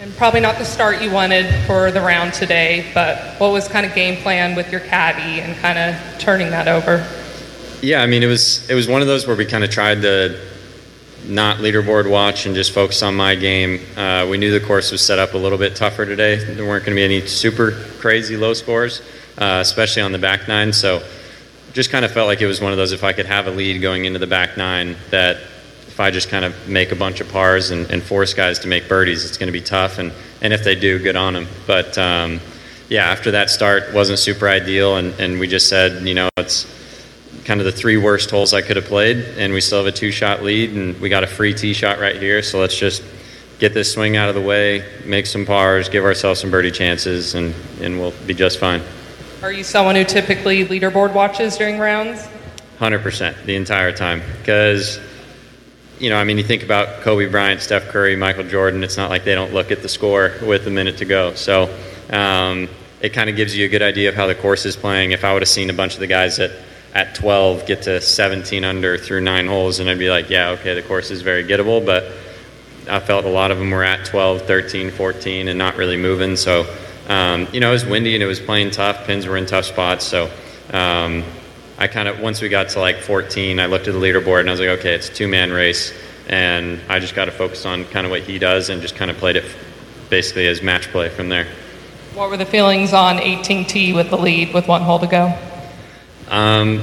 And 0.00 0.14
probably 0.16 0.40
not 0.40 0.56
the 0.58 0.64
start 0.64 1.02
you 1.02 1.10
wanted 1.10 1.46
for 1.66 1.90
the 1.90 2.00
round 2.00 2.32
today, 2.32 2.90
but 2.94 3.38
what 3.38 3.52
was 3.52 3.68
kind 3.68 3.86
of 3.86 3.94
game 3.94 4.16
plan 4.22 4.54
with 4.54 4.70
your 4.72 4.80
caddy 4.80 5.40
and 5.40 5.56
kind 5.58 5.78
of 5.78 6.18
turning 6.18 6.50
that 6.50 6.66
over? 6.66 7.06
Yeah, 7.82 8.02
I 8.02 8.06
mean 8.06 8.22
it 8.22 8.26
was 8.26 8.68
it 8.70 8.74
was 8.74 8.88
one 8.88 9.02
of 9.02 9.06
those 9.06 9.26
where 9.26 9.36
we 9.36 9.44
kind 9.44 9.64
of 9.64 9.70
tried 9.70 10.00
to 10.02 10.40
not 11.28 11.58
leaderboard 11.58 12.08
watch 12.08 12.46
and 12.46 12.54
just 12.54 12.72
focus 12.72 13.02
on 13.02 13.14
my 13.14 13.34
game. 13.34 13.80
Uh, 13.96 14.26
we 14.28 14.36
knew 14.38 14.58
the 14.58 14.64
course 14.64 14.92
was 14.92 15.00
set 15.00 15.18
up 15.18 15.34
a 15.34 15.38
little 15.38 15.58
bit 15.58 15.74
tougher 15.74 16.04
today. 16.04 16.36
There 16.36 16.66
weren't 16.66 16.84
going 16.84 16.96
to 16.96 17.00
be 17.00 17.04
any 17.04 17.26
super 17.26 17.72
crazy 17.98 18.36
low 18.36 18.54
scores, 18.54 19.00
uh, 19.38 19.58
especially 19.60 20.02
on 20.02 20.12
the 20.12 20.18
back 20.18 20.48
nine. 20.48 20.72
So 20.72 21.02
just 21.72 21.90
kind 21.90 22.04
of 22.04 22.12
felt 22.12 22.26
like 22.26 22.40
it 22.40 22.46
was 22.46 22.60
one 22.60 22.72
of 22.72 22.78
those 22.78 22.92
if 22.92 23.02
I 23.04 23.12
could 23.12 23.26
have 23.26 23.46
a 23.46 23.50
lead 23.50 23.80
going 23.80 24.04
into 24.04 24.18
the 24.18 24.26
back 24.26 24.56
nine 24.56 24.96
that 25.10 25.36
if 25.88 26.00
I 26.00 26.10
just 26.10 26.28
kind 26.28 26.44
of 26.44 26.68
make 26.68 26.92
a 26.92 26.96
bunch 26.96 27.20
of 27.20 27.28
pars 27.30 27.70
and, 27.70 27.90
and 27.90 28.02
force 28.02 28.34
guys 28.34 28.58
to 28.60 28.68
make 28.68 28.88
birdies, 28.88 29.24
it's 29.24 29.38
going 29.38 29.46
to 29.48 29.52
be 29.52 29.60
tough. 29.60 29.98
And, 29.98 30.12
and 30.40 30.52
if 30.52 30.64
they 30.64 30.74
do, 30.74 30.98
good 30.98 31.16
on 31.16 31.34
them. 31.34 31.46
But 31.66 31.96
um, 31.96 32.40
yeah, 32.88 33.06
after 33.06 33.30
that 33.32 33.48
start 33.48 33.94
wasn't 33.94 34.18
super 34.18 34.48
ideal, 34.48 34.96
and, 34.96 35.18
and 35.20 35.38
we 35.38 35.46
just 35.46 35.68
said, 35.68 36.06
you 36.06 36.14
know, 36.14 36.28
it's 36.36 36.66
kind 37.44 37.60
of 37.60 37.66
the 37.66 37.72
three 37.72 37.96
worst 37.96 38.30
holes 38.30 38.54
I 38.54 38.62
could 38.62 38.76
have 38.76 38.86
played, 38.86 39.18
and 39.38 39.52
we 39.52 39.60
still 39.60 39.78
have 39.78 39.86
a 39.86 39.96
two 39.96 40.10
shot 40.10 40.42
lead, 40.42 40.70
and 40.70 40.98
we 41.00 41.08
got 41.08 41.24
a 41.24 41.26
free 41.26 41.54
tee 41.54 41.74
shot 41.74 41.98
right 41.98 42.16
here. 42.16 42.42
So 42.42 42.58
let's 42.58 42.76
just 42.76 43.02
get 43.58 43.74
this 43.74 43.92
swing 43.92 44.16
out 44.16 44.28
of 44.28 44.34
the 44.34 44.40
way, 44.40 44.84
make 45.04 45.26
some 45.26 45.46
pars, 45.46 45.88
give 45.88 46.04
ourselves 46.04 46.40
some 46.40 46.50
birdie 46.50 46.70
chances, 46.70 47.34
and, 47.34 47.54
and 47.80 47.98
we'll 47.98 48.14
be 48.26 48.34
just 48.34 48.58
fine. 48.58 48.82
Are 49.42 49.52
you 49.52 49.62
someone 49.62 49.94
who 49.94 50.04
typically 50.04 50.64
leaderboard 50.64 51.12
watches 51.12 51.56
during 51.56 51.78
rounds? 51.78 52.26
100% 52.78 53.44
the 53.44 53.56
entire 53.56 53.92
time. 53.92 54.22
Because, 54.38 54.98
you 55.98 56.10
know, 56.10 56.16
I 56.16 56.24
mean, 56.24 56.38
you 56.38 56.44
think 56.44 56.62
about 56.62 57.02
Kobe 57.02 57.26
Bryant, 57.26 57.60
Steph 57.60 57.88
Curry, 57.88 58.16
Michael 58.16 58.44
Jordan, 58.44 58.82
it's 58.82 58.96
not 58.96 59.10
like 59.10 59.24
they 59.24 59.34
don't 59.34 59.52
look 59.52 59.70
at 59.70 59.82
the 59.82 59.88
score 59.88 60.32
with 60.42 60.66
a 60.66 60.70
minute 60.70 60.98
to 60.98 61.04
go. 61.04 61.34
So 61.34 61.74
um, 62.10 62.68
it 63.00 63.10
kind 63.12 63.28
of 63.28 63.36
gives 63.36 63.56
you 63.56 63.66
a 63.66 63.68
good 63.68 63.82
idea 63.82 64.08
of 64.08 64.14
how 64.14 64.26
the 64.26 64.34
course 64.34 64.64
is 64.64 64.76
playing. 64.76 65.12
If 65.12 65.24
I 65.24 65.32
would 65.32 65.42
have 65.42 65.48
seen 65.48 65.70
a 65.70 65.74
bunch 65.74 65.94
of 65.94 66.00
the 66.00 66.06
guys 66.06 66.38
that 66.38 66.50
at 66.94 67.14
12 67.16 67.66
get 67.66 67.82
to 67.82 68.00
17 68.00 68.64
under 68.64 68.96
through 68.96 69.20
nine 69.20 69.46
holes, 69.46 69.80
and 69.80 69.90
I'd 69.90 69.98
be 69.98 70.10
like, 70.10 70.30
yeah, 70.30 70.50
okay, 70.50 70.74
the 70.74 70.82
course 70.82 71.10
is 71.10 71.22
very 71.22 71.44
gettable, 71.44 71.84
but 71.84 72.04
I 72.88 73.00
felt 73.00 73.24
a 73.24 73.30
lot 73.30 73.50
of 73.50 73.58
them 73.58 73.70
were 73.70 73.82
at 73.82 74.06
12, 74.06 74.42
13, 74.42 74.90
14, 74.90 75.48
and 75.48 75.58
not 75.58 75.76
really 75.76 75.96
moving. 75.96 76.36
So, 76.36 76.66
um, 77.08 77.48
you 77.52 77.60
know, 77.60 77.70
it 77.70 77.72
was 77.72 77.86
windy 77.86 78.14
and 78.14 78.22
it 78.22 78.26
was 78.26 78.40
playing 78.40 78.70
tough. 78.70 79.06
Pins 79.06 79.26
were 79.26 79.36
in 79.36 79.46
tough 79.46 79.64
spots. 79.64 80.04
So, 80.04 80.30
um, 80.72 81.24
I 81.76 81.88
kind 81.88 82.08
of, 82.08 82.20
once 82.20 82.40
we 82.40 82.48
got 82.48 82.68
to 82.70 82.80
like 82.80 82.98
14, 82.98 83.58
I 83.58 83.66
looked 83.66 83.88
at 83.88 83.94
the 83.94 84.00
leaderboard 84.00 84.40
and 84.40 84.48
I 84.48 84.52
was 84.52 84.60
like, 84.60 84.68
okay, 84.80 84.94
it's 84.94 85.08
a 85.08 85.12
two 85.12 85.28
man 85.28 85.50
race. 85.50 85.92
And 86.28 86.80
I 86.88 87.00
just 87.00 87.14
got 87.14 87.24
to 87.24 87.32
focus 87.32 87.66
on 87.66 87.84
kind 87.86 88.06
of 88.06 88.10
what 88.10 88.22
he 88.22 88.38
does 88.38 88.70
and 88.70 88.80
just 88.80 88.96
kind 88.96 89.10
of 89.10 89.16
played 89.16 89.36
it 89.36 89.44
basically 90.10 90.46
as 90.46 90.62
match 90.62 90.88
play 90.88 91.08
from 91.08 91.28
there. 91.28 91.46
What 92.14 92.30
were 92.30 92.36
the 92.36 92.46
feelings 92.46 92.92
on 92.92 93.16
18T 93.16 93.94
with 93.94 94.10
the 94.10 94.16
lead 94.16 94.54
with 94.54 94.68
one 94.68 94.82
hole 94.82 95.00
to 95.00 95.06
go? 95.06 95.36
Um, 96.34 96.82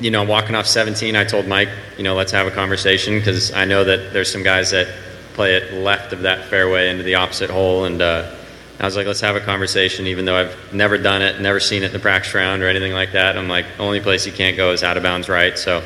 you 0.00 0.10
know, 0.10 0.24
walking 0.24 0.56
off 0.56 0.66
17, 0.66 1.14
I 1.14 1.22
told 1.22 1.46
Mike, 1.46 1.68
you 1.96 2.02
know, 2.02 2.16
let's 2.16 2.32
have 2.32 2.48
a 2.48 2.50
conversation 2.50 3.16
because 3.16 3.52
I 3.52 3.64
know 3.64 3.84
that 3.84 4.12
there's 4.12 4.30
some 4.30 4.42
guys 4.42 4.72
that 4.72 4.92
play 5.34 5.54
it 5.54 5.72
left 5.72 6.12
of 6.12 6.22
that 6.22 6.46
fairway 6.46 6.90
into 6.90 7.04
the 7.04 7.14
opposite 7.14 7.48
hole. 7.48 7.84
And 7.84 8.02
uh, 8.02 8.34
I 8.80 8.84
was 8.84 8.96
like, 8.96 9.06
let's 9.06 9.20
have 9.20 9.36
a 9.36 9.40
conversation, 9.40 10.08
even 10.08 10.24
though 10.24 10.34
I've 10.34 10.74
never 10.74 10.98
done 10.98 11.22
it, 11.22 11.40
never 11.40 11.60
seen 11.60 11.84
it 11.84 11.86
in 11.86 11.92
the 11.92 12.00
practice 12.00 12.34
round 12.34 12.60
or 12.60 12.66
anything 12.66 12.92
like 12.92 13.12
that. 13.12 13.38
I'm 13.38 13.46
like, 13.46 13.66
only 13.78 14.00
place 14.00 14.26
you 14.26 14.32
can't 14.32 14.56
go 14.56 14.72
is 14.72 14.82
out 14.82 14.96
of 14.96 15.04
bounds 15.04 15.28
right. 15.28 15.56
So, 15.56 15.78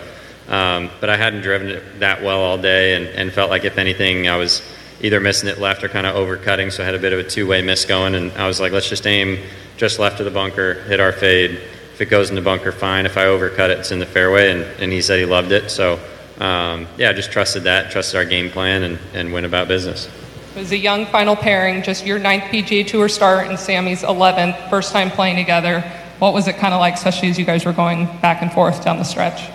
um, 0.48 0.90
but 0.98 1.10
I 1.10 1.18
hadn't 1.18 1.42
driven 1.42 1.68
it 1.68 2.00
that 2.00 2.22
well 2.22 2.40
all 2.40 2.56
day 2.56 2.94
and, 2.94 3.06
and 3.08 3.30
felt 3.30 3.50
like, 3.50 3.66
if 3.66 3.76
anything, 3.76 4.26
I 4.26 4.36
was 4.36 4.62
either 5.02 5.20
missing 5.20 5.50
it 5.50 5.58
left 5.58 5.84
or 5.84 5.90
kind 5.90 6.06
of 6.06 6.16
overcutting. 6.16 6.72
So 6.72 6.82
I 6.82 6.86
had 6.86 6.94
a 6.94 6.98
bit 6.98 7.12
of 7.12 7.18
a 7.18 7.24
two 7.24 7.46
way 7.46 7.60
miss 7.60 7.84
going. 7.84 8.14
And 8.14 8.32
I 8.32 8.46
was 8.46 8.58
like, 8.58 8.72
let's 8.72 8.88
just 8.88 9.06
aim 9.06 9.38
just 9.76 9.98
left 9.98 10.18
of 10.20 10.24
the 10.24 10.30
bunker, 10.30 10.82
hit 10.84 10.98
our 10.98 11.12
fade 11.12 11.60
if 11.92 12.00
it 12.00 12.06
goes 12.06 12.30
in 12.30 12.36
the 12.36 12.42
bunker, 12.42 12.72
fine. 12.72 13.04
If 13.04 13.16
I 13.18 13.26
overcut 13.26 13.70
it, 13.70 13.78
it's 13.78 13.90
in 13.92 13.98
the 13.98 14.06
fairway. 14.06 14.50
And, 14.50 14.62
and 14.80 14.92
he 14.92 15.02
said 15.02 15.18
he 15.18 15.26
loved 15.26 15.52
it. 15.52 15.70
So, 15.70 16.00
um, 16.38 16.86
yeah, 16.96 17.12
just 17.12 17.30
trusted 17.30 17.64
that, 17.64 17.90
trusted 17.90 18.16
our 18.16 18.24
game 18.24 18.50
plan, 18.50 18.82
and, 18.82 18.98
and 19.12 19.32
went 19.32 19.44
about 19.44 19.68
business. 19.68 20.08
It 20.56 20.58
was 20.58 20.72
a 20.72 20.76
young 20.76 21.06
final 21.06 21.36
pairing, 21.36 21.82
just 21.82 22.04
your 22.06 22.18
ninth 22.18 22.44
PGA 22.44 22.86
Tour 22.86 23.08
start 23.08 23.48
and 23.48 23.58
Sami's 23.58 24.02
11th, 24.02 24.70
first 24.70 24.92
time 24.92 25.10
playing 25.10 25.36
together. 25.36 25.80
What 26.18 26.34
was 26.34 26.48
it 26.48 26.56
kind 26.56 26.72
of 26.72 26.80
like, 26.80 26.94
especially 26.94 27.28
as 27.28 27.38
you 27.38 27.44
guys 27.44 27.64
were 27.64 27.72
going 27.72 28.06
back 28.20 28.42
and 28.42 28.52
forth 28.52 28.84
down 28.84 28.96
the 28.98 29.04
stretch? 29.04 29.50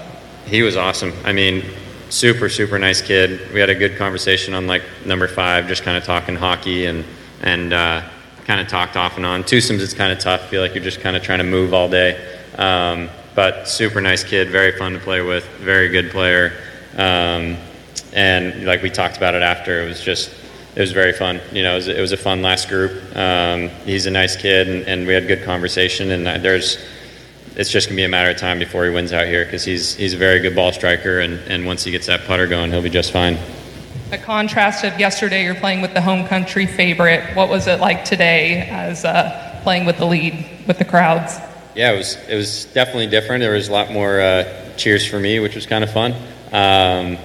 He 0.45 0.61
was 0.61 0.75
awesome. 0.75 1.13
I 1.23 1.33
mean, 1.33 1.63
super, 2.09 2.49
super 2.49 2.79
nice 2.79 3.01
kid. 3.01 3.51
We 3.53 3.59
had 3.59 3.69
a 3.69 3.75
good 3.75 3.97
conversation 3.97 4.53
on 4.53 4.67
like 4.67 4.83
number 5.05 5.27
five, 5.27 5.67
just 5.67 5.83
kind 5.83 5.97
of 5.97 6.03
talking 6.03 6.35
hockey 6.35 6.85
and, 6.85 7.03
and, 7.41 7.73
uh, 7.73 8.01
kind 8.47 8.61
of 8.61 8.67
talked 8.69 8.95
off 8.95 9.17
and 9.17 9.25
on. 9.25 9.43
Twosomes, 9.43 9.81
it's 9.81 9.93
kind 9.93 10.11
of 10.11 10.19
tough. 10.19 10.41
I 10.41 10.47
feel 10.47 10.61
like 10.61 10.73
you're 10.73 10.83
just 10.83 11.01
kind 11.01 11.17
of 11.17 11.21
trying 11.21 11.39
to 11.39 11.43
move 11.43 11.73
all 11.73 11.89
day. 11.89 12.17
Um, 12.55 13.09
but 13.35 13.67
super 13.67 13.99
nice 14.01 14.23
kid, 14.23 14.49
very 14.49 14.71
fun 14.71 14.93
to 14.93 14.99
play 14.99 15.21
with, 15.21 15.45
very 15.59 15.89
good 15.89 16.09
player. 16.09 16.53
Um, 16.93 17.57
and 18.13 18.65
like 18.65 18.81
we 18.81 18.89
talked 18.89 19.17
about 19.17 19.35
it 19.35 19.43
after, 19.43 19.83
it 19.83 19.87
was 19.87 20.01
just, 20.01 20.33
it 20.75 20.79
was 20.79 20.93
very 20.93 21.11
fun. 21.11 21.41
You 21.51 21.63
know, 21.63 21.73
it 21.73 21.75
was, 21.75 21.87
it 21.89 21.99
was 21.99 22.13
a 22.13 22.17
fun 22.17 22.41
last 22.41 22.69
group. 22.69 23.15
Um, 23.15 23.67
he's 23.83 24.05
a 24.05 24.11
nice 24.11 24.37
kid, 24.37 24.69
and, 24.69 24.87
and, 24.87 25.05
we 25.05 25.13
had 25.13 25.27
good 25.27 25.43
conversation. 25.43 26.11
And 26.11 26.43
there's, 26.43 26.77
it's 27.55 27.69
just 27.69 27.89
gonna 27.89 27.97
be 27.97 28.05
a 28.05 28.09
matter 28.09 28.31
of 28.31 28.37
time 28.37 28.59
before 28.59 28.85
he 28.85 28.91
wins 28.91 29.11
out 29.11 29.27
here 29.27 29.43
because 29.43 29.65
he's 29.65 29.95
he's 29.95 30.13
a 30.13 30.17
very 30.17 30.39
good 30.39 30.55
ball 30.55 30.71
striker, 30.71 31.19
and, 31.19 31.39
and 31.51 31.65
once 31.65 31.83
he 31.83 31.91
gets 31.91 32.07
that 32.07 32.25
putter 32.25 32.47
going, 32.47 32.71
he'll 32.71 32.81
be 32.81 32.89
just 32.89 33.11
fine. 33.11 33.37
A 34.09 34.17
contrast 34.17 34.85
of 34.85 34.97
yesterday, 34.97 35.43
you're 35.43 35.53
playing 35.53 35.81
with 35.81 35.93
the 35.93 35.99
home 35.99 36.25
country 36.27 36.65
favorite. 36.65 37.35
What 37.35 37.49
was 37.49 37.67
it 37.67 37.81
like 37.81 38.05
today 38.05 38.61
as 38.69 39.03
uh, 39.03 39.59
playing 39.63 39.85
with 39.85 39.97
the 39.97 40.05
lead 40.05 40.45
with 40.65 40.77
the 40.77 40.85
crowds? 40.85 41.37
Yeah, 41.75 41.91
it 41.91 41.97
was 41.97 42.15
it 42.29 42.35
was 42.37 42.65
definitely 42.73 43.07
different. 43.07 43.41
There 43.41 43.51
was 43.51 43.67
a 43.67 43.73
lot 43.73 43.91
more 43.91 44.21
uh, 44.21 44.75
cheers 44.77 45.05
for 45.05 45.19
me, 45.19 45.41
which 45.41 45.55
was 45.55 45.65
kind 45.65 45.83
of 45.83 45.91
fun. 45.91 46.13
Um, 46.53 47.17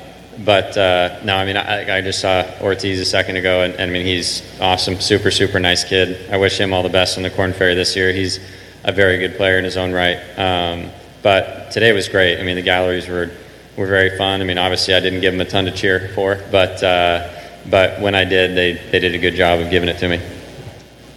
but 0.45 0.77
uh, 0.77 1.21
no, 1.23 1.37
I 1.37 1.45
mean, 1.45 1.57
I, 1.57 1.99
I, 1.99 2.01
just 2.01 2.19
saw 2.19 2.45
Ortiz 2.61 2.99
a 2.99 3.05
second 3.05 3.37
ago, 3.37 3.63
and, 3.63 3.75
and, 3.75 3.89
I 3.89 3.93
mean, 3.93 4.05
he's 4.05 4.43
awesome, 4.61 5.01
super, 5.01 5.31
super 5.31 5.61
nice 5.61 5.85
kid. 5.85 6.31
I 6.33 6.39
wish 6.39 6.59
him 6.59 6.73
all 6.73 6.83
the 6.83 6.89
best 6.89 7.17
on 7.17 7.23
the 7.23 7.31
Korn 7.31 7.53
Ferry 7.53 7.77
this 7.77 7.95
year. 7.95 8.13
He's 8.13 8.41
a 8.83 8.91
very 8.91 9.19
good 9.19 9.37
player 9.37 9.59
in 9.59 9.65
his 9.65 9.77
own 9.77 9.93
right. 9.93 10.19
Um, 10.37 10.91
but 11.23 11.71
today 11.71 11.93
was 11.93 12.09
great. 12.09 12.41
I 12.41 12.43
mean, 12.43 12.57
the 12.57 12.63
galleries 12.63 13.07
were 13.07 13.31
were 13.77 13.87
very 13.87 14.17
fun. 14.17 14.41
I 14.41 14.45
mean, 14.45 14.59
obviously, 14.59 14.95
I 14.95 15.01
didn't 15.01 15.21
give 15.21 15.33
them 15.33 15.41
a 15.41 15.49
ton 15.49 15.65
to 15.67 15.71
cheer 15.71 16.11
for, 16.15 16.41
but 16.51 16.83
uh, 16.83 17.29
but 17.71 18.01
when 18.01 18.15
I 18.15 18.25
did, 18.25 18.57
they 18.57 18.73
they 18.91 18.99
did 18.99 19.15
a 19.15 19.19
good 19.19 19.35
job 19.35 19.61
of 19.61 19.71
giving 19.71 19.89
it 19.89 19.99
to 19.99 20.09
me. 20.09 20.21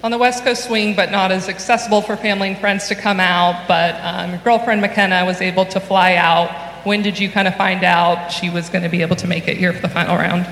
On 0.03 0.11
the 0.11 0.17
West 0.17 0.43
Coast 0.43 0.65
swing, 0.65 0.95
but 0.95 1.09
not 1.09 1.31
as 1.31 1.49
accessible 1.49 2.01
for 2.01 2.15
family 2.15 2.49
and 2.49 2.57
friends 2.57 2.87
to 2.89 2.95
come 2.95 3.19
out. 3.19 3.67
But 3.67 3.95
um, 4.01 4.37
girlfriend 4.43 4.81
McKenna 4.81 5.25
was 5.25 5.41
able 5.41 5.65
to 5.65 5.79
fly 5.79 6.15
out 6.15 6.65
when 6.85 7.01
did 7.01 7.19
you 7.19 7.29
kind 7.29 7.47
of 7.47 7.55
find 7.55 7.83
out 7.83 8.31
she 8.31 8.49
was 8.49 8.69
going 8.69 8.83
to 8.83 8.89
be 8.89 9.01
able 9.01 9.15
to 9.15 9.27
make 9.27 9.47
it 9.47 9.57
here 9.57 9.73
for 9.73 9.81
the 9.81 9.89
final 9.89 10.15
round? 10.15 10.45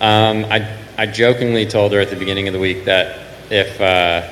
Um, 0.00 0.44
I, 0.50 0.76
I 0.98 1.06
jokingly 1.06 1.66
told 1.66 1.92
her 1.92 2.00
at 2.00 2.10
the 2.10 2.16
beginning 2.16 2.48
of 2.48 2.52
the 2.52 2.60
week 2.60 2.84
that 2.84 3.18
if, 3.50 3.80
uh, 3.80 4.22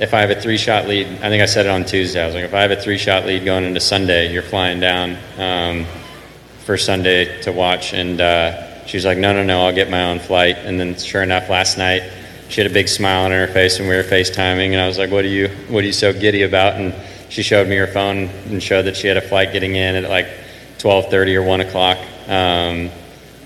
if 0.00 0.12
I 0.12 0.20
have 0.20 0.30
a 0.30 0.40
three 0.40 0.58
shot 0.58 0.86
lead, 0.88 1.06
I 1.06 1.28
think 1.28 1.42
I 1.42 1.46
said 1.46 1.66
it 1.66 1.68
on 1.68 1.84
Tuesday, 1.84 2.20
I 2.20 2.26
was 2.26 2.34
like, 2.34 2.44
if 2.44 2.54
I 2.54 2.62
have 2.62 2.72
a 2.72 2.80
three 2.80 2.98
shot 2.98 3.24
lead 3.24 3.44
going 3.44 3.64
into 3.64 3.80
Sunday, 3.80 4.32
you're 4.32 4.42
flying 4.42 4.80
down 4.80 5.16
um, 5.38 5.86
for 6.66 6.76
Sunday 6.76 7.40
to 7.42 7.52
watch. 7.52 7.94
And 7.94 8.20
uh, 8.20 8.84
she 8.84 8.98
was 8.98 9.06
like, 9.06 9.16
no, 9.16 9.32
no, 9.32 9.42
no, 9.42 9.64
I'll 9.64 9.74
get 9.74 9.88
my 9.88 10.10
own 10.10 10.18
flight. 10.18 10.56
And 10.58 10.78
then 10.78 10.96
sure 10.96 11.22
enough, 11.22 11.48
last 11.48 11.78
night, 11.78 12.02
she 12.48 12.60
had 12.60 12.70
a 12.70 12.74
big 12.74 12.88
smile 12.88 13.24
on 13.24 13.30
her 13.30 13.46
face 13.46 13.78
and 13.78 13.88
we 13.88 13.96
were 13.96 14.02
FaceTiming. 14.02 14.72
And 14.72 14.80
I 14.80 14.86
was 14.86 14.98
like, 14.98 15.10
what 15.10 15.24
are 15.24 15.28
you, 15.28 15.48
what 15.68 15.82
are 15.82 15.86
you 15.86 15.92
so 15.92 16.12
giddy 16.12 16.42
about? 16.42 16.74
And 16.74 16.92
she 17.28 17.42
showed 17.42 17.68
me 17.68 17.76
her 17.76 17.86
phone 17.86 18.28
and 18.50 18.62
showed 18.62 18.82
that 18.82 18.96
she 18.96 19.06
had 19.06 19.16
a 19.16 19.20
flight 19.20 19.52
getting 19.52 19.76
in 19.76 19.96
at 19.96 20.10
like 20.10 20.26
12:30 20.78 21.34
or 21.34 21.42
1 21.42 21.60
o'clock, 21.60 21.98
um, 22.28 22.90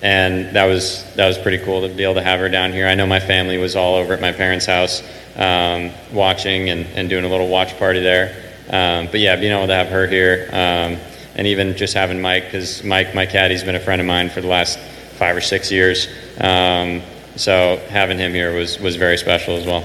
and 0.03 0.55
that 0.55 0.67
was 0.67 1.05
that 1.15 1.27
was 1.27 1.39
pretty 1.39 1.59
cool 1.65 1.83
to 1.87 1.95
be 1.95 2.03
able 2.03 2.15
to 2.15 2.23
have 2.23 2.41
her 2.41 2.49
down 2.49 2.73
here. 2.73 2.87
I 2.87 2.95
know 2.95 3.07
my 3.07 3.21
family 3.21 3.59
was 3.59 3.77
all 3.77 3.97
over 3.97 4.13
at 4.13 4.21
my 4.21 4.33
parents' 4.33 4.67
house 4.67 5.03
um, 5.37 5.91
watching 6.13 6.71
and, 6.71 6.87
and 6.95 7.09
doing 7.09 7.25
a 7.25 7.29
little 7.29 7.49
watch 7.49 7.79
party 7.79 8.01
there. 8.01 8.35
Um, 8.69 9.07
but 9.07 9.21
yeah, 9.21 9.37
being 9.37 9.53
able 9.53 9.67
to 9.67 9.75
have 9.75 9.89
her 9.89 10.07
here, 10.07 10.49
um, 10.53 10.97
and 11.41 11.47
even 11.47 11.75
just 11.75 11.95
having 11.95 12.21
Mike, 12.21 12.45
because 12.45 12.85
Mike, 12.85 13.15
my 13.15 13.25
caddy's 13.25 13.65
been 13.65 13.75
a 13.75 13.81
friend 13.81 13.99
of 13.99 14.07
mine 14.07 14.29
for 14.29 14.43
the 14.43 14.47
last 14.47 14.79
five 14.79 15.35
or 15.35 15.41
six 15.41 15.73
years. 15.73 16.07
Um, 16.39 17.01
so 17.35 17.81
having 17.89 18.19
him 18.19 18.35
here 18.35 18.55
was 18.55 18.79
was 18.79 18.97
very 18.97 19.17
special 19.17 19.57
as 19.57 19.65
well. 19.65 19.83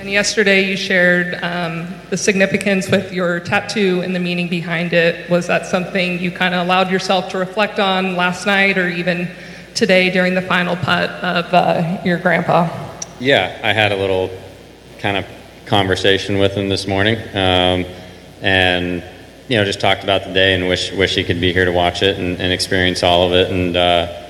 And 0.00 0.10
yesterday 0.10 0.64
you 0.64 0.78
shared 0.78 1.34
um, 1.44 1.94
the 2.08 2.16
significance 2.16 2.90
with 2.90 3.12
your 3.12 3.40
tattoo 3.40 4.00
and 4.00 4.14
the 4.14 4.18
meaning 4.18 4.48
behind 4.48 4.94
it. 4.94 5.28
Was 5.28 5.46
that 5.48 5.66
something 5.66 6.18
you 6.18 6.30
kind 6.30 6.54
of 6.54 6.64
allowed 6.64 6.90
yourself 6.90 7.28
to 7.32 7.38
reflect 7.38 7.78
on 7.78 8.16
last 8.16 8.46
night 8.46 8.78
or 8.78 8.88
even 8.88 9.28
today 9.74 10.08
during 10.08 10.34
the 10.34 10.40
final 10.40 10.76
putt 10.76 11.10
of 11.10 11.52
uh, 11.52 12.00
your 12.06 12.16
grandpa? 12.16 12.70
Yeah, 13.20 13.60
I 13.62 13.74
had 13.74 13.92
a 13.92 13.96
little 13.96 14.30
kind 14.98 15.18
of 15.18 15.26
conversation 15.66 16.38
with 16.38 16.54
him 16.54 16.70
this 16.70 16.86
morning. 16.86 17.18
Um, 17.36 17.84
and 18.40 19.04
you 19.48 19.56
know, 19.56 19.64
just 19.64 19.80
talked 19.80 20.02
about 20.02 20.24
the 20.24 20.32
day 20.32 20.54
and 20.54 20.68
wish 20.68 20.92
wish 20.92 21.14
he 21.14 21.24
could 21.24 21.40
be 21.40 21.52
here 21.52 21.64
to 21.64 21.72
watch 21.72 22.02
it 22.02 22.18
and, 22.18 22.40
and 22.40 22.52
experience 22.52 23.02
all 23.02 23.26
of 23.26 23.32
it. 23.32 23.50
And 23.50 23.76
uh, 23.76 24.22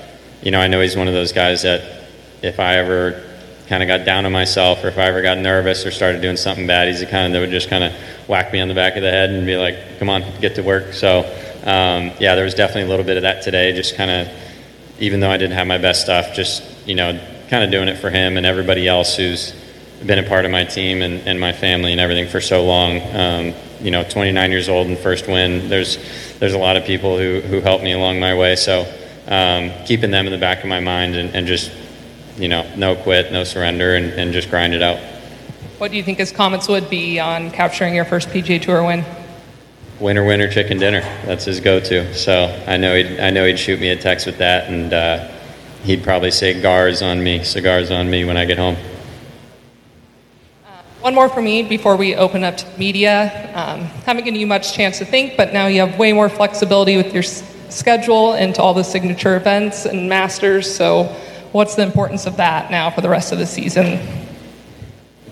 you 0.43 0.51
know, 0.51 0.61
I 0.61 0.67
know 0.67 0.81
he's 0.81 0.97
one 0.97 1.09
of 1.09 1.15
those 1.15 1.33
guys 1.33 1.63
that 1.63 2.05
if 2.43 2.59
I 2.59 2.77
ever 2.77 3.23
kind 3.69 3.83
of 3.83 3.87
got 3.87 4.05
down 4.05 4.27
on 4.27 4.33
myself, 4.33 4.85
or 4.85 4.89
if 4.89 4.99
I 4.99 5.05
ever 5.05 5.23
got 5.23 5.39
nervous 5.39 5.87
or 5.87 5.91
started 5.91 6.21
doing 6.21 6.37
something 6.37 6.67
bad, 6.67 6.89
he's 6.89 7.01
the 7.01 7.07
kind 7.07 7.27
of 7.27 7.33
that 7.33 7.41
would 7.41 7.51
just 7.51 7.71
kind 7.71 7.85
of 7.85 7.93
whack 8.29 8.53
me 8.53 8.61
on 8.61 8.69
the 8.69 8.75
back 8.75 8.97
of 8.97 9.03
the 9.03 9.11
head 9.11 9.31
and 9.31 9.47
be 9.47 9.57
like, 9.57 9.99
"Come 9.99 10.11
on, 10.11 10.25
get 10.41 10.57
to 10.57 10.63
work." 10.63 10.93
So, 10.93 11.21
um, 11.65 12.11
yeah, 12.19 12.35
there 12.35 12.45
was 12.45 12.55
definitely 12.55 12.83
a 12.83 12.89
little 12.89 13.07
bit 13.07 13.17
of 13.17 13.23
that 13.23 13.43
today. 13.43 13.73
Just 13.73 13.97
kind 13.97 14.11
of, 14.11 14.29
even 14.99 15.21
though 15.21 15.31
I 15.31 15.37
didn't 15.37 15.57
have 15.57 15.67
my 15.67 15.79
best 15.79 16.03
stuff, 16.03 16.35
just 16.35 16.63
you 16.87 16.95
know, 16.95 17.19
kind 17.49 17.65
of 17.65 17.71
doing 17.71 17.89
it 17.89 17.97
for 17.97 18.11
him 18.11 18.37
and 18.37 18.45
everybody 18.45 18.89
else 18.89 19.17
who's 19.17 19.55
been 20.05 20.19
a 20.19 20.29
part 20.29 20.45
of 20.45 20.51
my 20.51 20.65
team 20.65 21.03
and, 21.03 21.27
and 21.27 21.41
my 21.41 21.53
family 21.53 21.93
and 21.93 22.01
everything 22.01 22.29
for 22.29 22.41
so 22.41 22.65
long. 22.65 23.01
Um, 23.15 23.55
you 23.85 23.93
know, 23.93 24.03
29 24.03 24.51
years 24.51 24.69
old 24.69 24.89
and 24.89 24.99
first 24.99 25.29
win. 25.29 25.69
There's 25.69 25.99
there's 26.41 26.55
a 26.55 26.59
lot 26.59 26.77
of 26.77 26.85
people 26.85 27.19
who 27.19 27.41
who 27.41 27.61
helped 27.61 27.85
me 27.85 27.93
along 27.93 28.19
my 28.19 28.35
way. 28.35 28.57
So. 28.57 28.93
Um, 29.27 29.73
keeping 29.87 30.11
them 30.11 30.27
in 30.27 30.33
the 30.33 30.39
back 30.39 30.59
of 30.59 30.69
my 30.69 30.81
mind 30.81 31.17
and, 31.17 31.35
and 31.35 31.47
just 31.47 31.73
you 32.37 32.49
know, 32.49 32.69
no 32.77 32.97
quit, 32.97 33.33
no 33.33 33.45
surrender, 33.45 33.95
and, 33.95 34.07
and 34.13 34.33
just 34.33 34.51
grind 34.51 34.75
it 34.75 34.83
out. 34.83 34.99
What 35.79 35.91
do 35.91 35.97
you 35.97 36.03
think 36.03 36.19
his 36.19 36.33
comments 36.33 36.69
would 36.69 36.89
be 36.91 37.21
on 37.21 37.51
capturing 37.51 37.95
your 37.95 38.05
first 38.05 38.29
PGA 38.29 38.61
Tour 38.61 38.85
win? 38.85 39.05
Winner, 40.01 40.25
winner, 40.25 40.51
chicken 40.51 40.79
dinner. 40.79 41.01
That's 41.25 41.45
his 41.45 41.61
go-to. 41.61 42.15
So 42.15 42.63
I 42.67 42.77
know 42.77 42.97
he'd, 42.97 43.21
I 43.21 43.31
know 43.31 43.47
he'd 43.47 43.59
shoot 43.59 43.81
me 43.81 43.89
a 43.91 43.97
text 43.97 44.27
with 44.27 44.39
that, 44.39 44.71
and 44.71 44.93
uh, 44.93 45.29
he'd 45.85 46.03
probably 46.03 46.31
say 46.31 46.61
"gars 46.61 47.03
on 47.03 47.23
me," 47.23 47.45
cigars 47.45 47.91
on 47.91 48.11
me 48.11 48.25
when 48.25 48.37
I 48.37 48.45
get 48.45 48.59
home. 48.59 48.77
One 51.05 51.15
more 51.15 51.29
for 51.29 51.43
me 51.43 51.63
before 51.63 51.97
we 51.97 52.15
open 52.15 52.45
up 52.45 52.57
to 52.57 52.79
media. 52.79 53.53
Um, 53.55 53.81
haven't 54.07 54.25
given 54.25 54.41
you 54.41 54.47
much 54.47 54.73
chance 54.73 54.97
to 55.01 55.05
think, 55.05 55.37
but 55.37 55.53
now 55.53 55.67
you 55.67 55.81
have 55.81 55.99
way 55.99 56.15
more 56.15 56.31
flexibility 56.31 56.97
with 56.97 57.13
your 57.13 57.23
s- 57.23 57.43
schedule 57.69 58.33
and 58.33 58.55
to 58.55 58.63
all 58.63 58.73
the 58.73 58.85
signature 58.85 59.37
events 59.37 59.85
and 59.85 60.09
masters. 60.09 60.75
So 60.75 61.15
what's 61.53 61.75
the 61.75 61.83
importance 61.83 62.25
of 62.25 62.39
that 62.39 62.71
now 62.71 62.89
for 62.89 63.03
the 63.03 63.11
rest 63.11 63.33
of 63.33 63.39
the 63.39 63.45
season? 63.45 64.01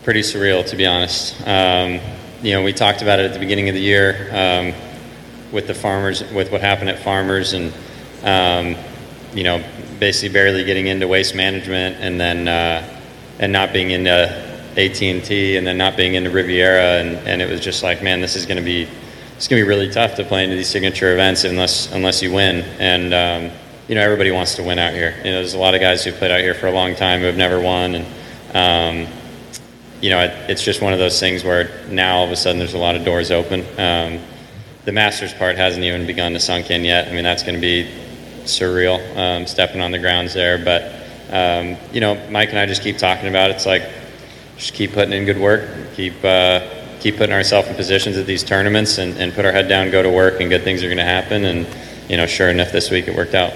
Pretty 0.02 0.21
surreal, 0.21 0.62
to 0.67 0.76
be 0.76 0.85
honest. 0.85 1.41
Um, 1.49 2.00
you 2.43 2.52
know, 2.52 2.62
we 2.62 2.75
talked 2.75 3.00
about 3.00 3.19
it 3.19 3.25
at 3.25 3.33
the 3.33 3.41
beginning 3.41 3.71
of 3.71 3.75
the 3.75 3.81
year. 3.81 4.29
Um, 4.31 4.75
with 5.52 5.67
the 5.69 5.75
farmers, 5.75 6.23
with 6.35 6.52
what 6.52 6.61
happened 6.61 6.91
at 6.91 6.99
farmers, 6.99 7.55
and 7.55 7.73
um, 8.25 8.76
you 9.33 9.43
know, 9.43 9.64
basically 9.99 10.35
barely 10.35 10.64
getting 10.64 10.88
into 10.88 11.09
waste 11.09 11.35
management, 11.35 11.97
and 11.99 12.21
then 12.21 12.47
uh, 12.47 13.00
and 13.38 13.50
not 13.50 13.73
being 13.73 13.91
into 13.91 14.51
AT 14.76 15.02
and 15.02 15.25
T, 15.25 15.57
and 15.57 15.67
then 15.67 15.76
not 15.76 15.97
being 15.97 16.14
into 16.14 16.31
Riviera, 16.31 17.00
and, 17.00 17.17
and 17.29 17.43
it 17.43 17.50
was 17.50 17.61
just 17.61 17.83
like, 17.83 18.02
man, 18.02 18.21
this 18.21 18.37
is 18.37 18.47
going 18.47 18.59
to 18.59 18.64
be 18.64 18.88
it's 19.37 19.49
going 19.49 19.61
to 19.61 19.64
be 19.64 19.69
really 19.69 19.91
tough 19.91 20.14
to 20.14 20.25
play 20.25 20.45
into 20.45 20.55
these 20.55 20.69
signature 20.69 21.12
events 21.12 21.43
unless 21.43 21.93
unless 21.93 22.23
you 22.23 22.33
win, 22.33 22.64
and 22.79 23.12
um, 23.12 23.59
you 23.88 23.95
know, 23.95 24.00
everybody 24.00 24.31
wants 24.31 24.55
to 24.55 24.62
win 24.62 24.79
out 24.79 24.93
here. 24.93 25.14
You 25.19 25.33
know, 25.33 25.38
there's 25.38 25.55
a 25.55 25.59
lot 25.59 25.75
of 25.75 25.81
guys 25.81 26.05
who 26.05 26.12
played 26.12 26.31
out 26.31 26.41
here 26.41 26.55
for 26.55 26.69
a 26.69 26.73
long 26.73 26.95
time 26.95 27.21
who 27.21 27.26
have 27.26 27.37
never 27.37 27.61
won, 27.61 27.97
and 27.97 29.07
um, 29.09 29.12
you 30.00 30.11
know, 30.11 30.21
it, 30.21 30.50
it's 30.50 30.62
just 30.62 30.81
one 30.81 30.93
of 30.93 30.99
those 30.99 31.19
things 31.19 31.45
where 31.45 31.85
now 31.88 32.19
all 32.19 32.25
of 32.25 32.31
a 32.31 32.37
sudden 32.37 32.59
there's 32.59 32.75
a 32.75 32.79
lot 32.79 32.95
of 32.95 33.05
doors 33.05 33.31
open. 33.31 33.61
Um, 33.79 34.21
the 34.85 34.93
Masters 34.93 35.33
part 35.35 35.57
hasn't 35.57 35.85
even 35.85 36.07
begun 36.07 36.33
to 36.33 36.41
sunk 36.41 36.71
in 36.71 36.85
yet. 36.85 37.09
I 37.09 37.12
mean, 37.12 37.25
that's 37.25 37.43
going 37.43 37.55
to 37.55 37.61
be 37.61 37.88
surreal, 38.45 39.17
um, 39.17 39.47
stepping 39.47 39.81
on 39.81 39.91
the 39.91 39.99
grounds 39.99 40.35
there. 40.35 40.59
But 40.59 41.02
um, 41.31 41.76
you 41.93 42.00
know, 42.00 42.14
Mike 42.31 42.50
and 42.50 42.59
I 42.59 42.67
just 42.67 42.83
keep 42.83 42.99
talking 42.99 43.29
about 43.29 43.50
it. 43.50 43.57
It's 43.57 43.67
like 43.67 43.83
just 44.56 44.75
keep 44.75 44.92
putting 44.92 45.12
in 45.12 45.25
good 45.25 45.38
work, 45.38 45.68
keep 45.94 46.25
uh, 46.25 46.61
keep 47.00 47.16
putting 47.16 47.35
ourselves 47.35 47.68
in 47.68 47.75
positions 47.75 48.16
at 48.16 48.26
these 48.26 48.44
tournaments, 48.44 48.99
and, 48.99 49.16
and 49.18 49.32
put 49.35 49.44
our 49.44 49.52
head 49.52 49.68
down, 49.68 49.90
go 49.90 50.02
to 50.02 50.11
work, 50.11 50.40
and 50.40 50.50
good 50.50 50.62
things 50.62 50.82
are 50.82 50.88
going 50.88 50.99
to 50.99 51.04
happen. 51.04 51.44
And 51.44 51.66
you 52.09 52.16
know, 52.16 52.26
sure 52.26 52.49
enough, 52.50 52.73
this 52.73 52.90
week 52.90 53.09
it 53.09 53.16
worked 53.16 53.35
out. 53.35 53.52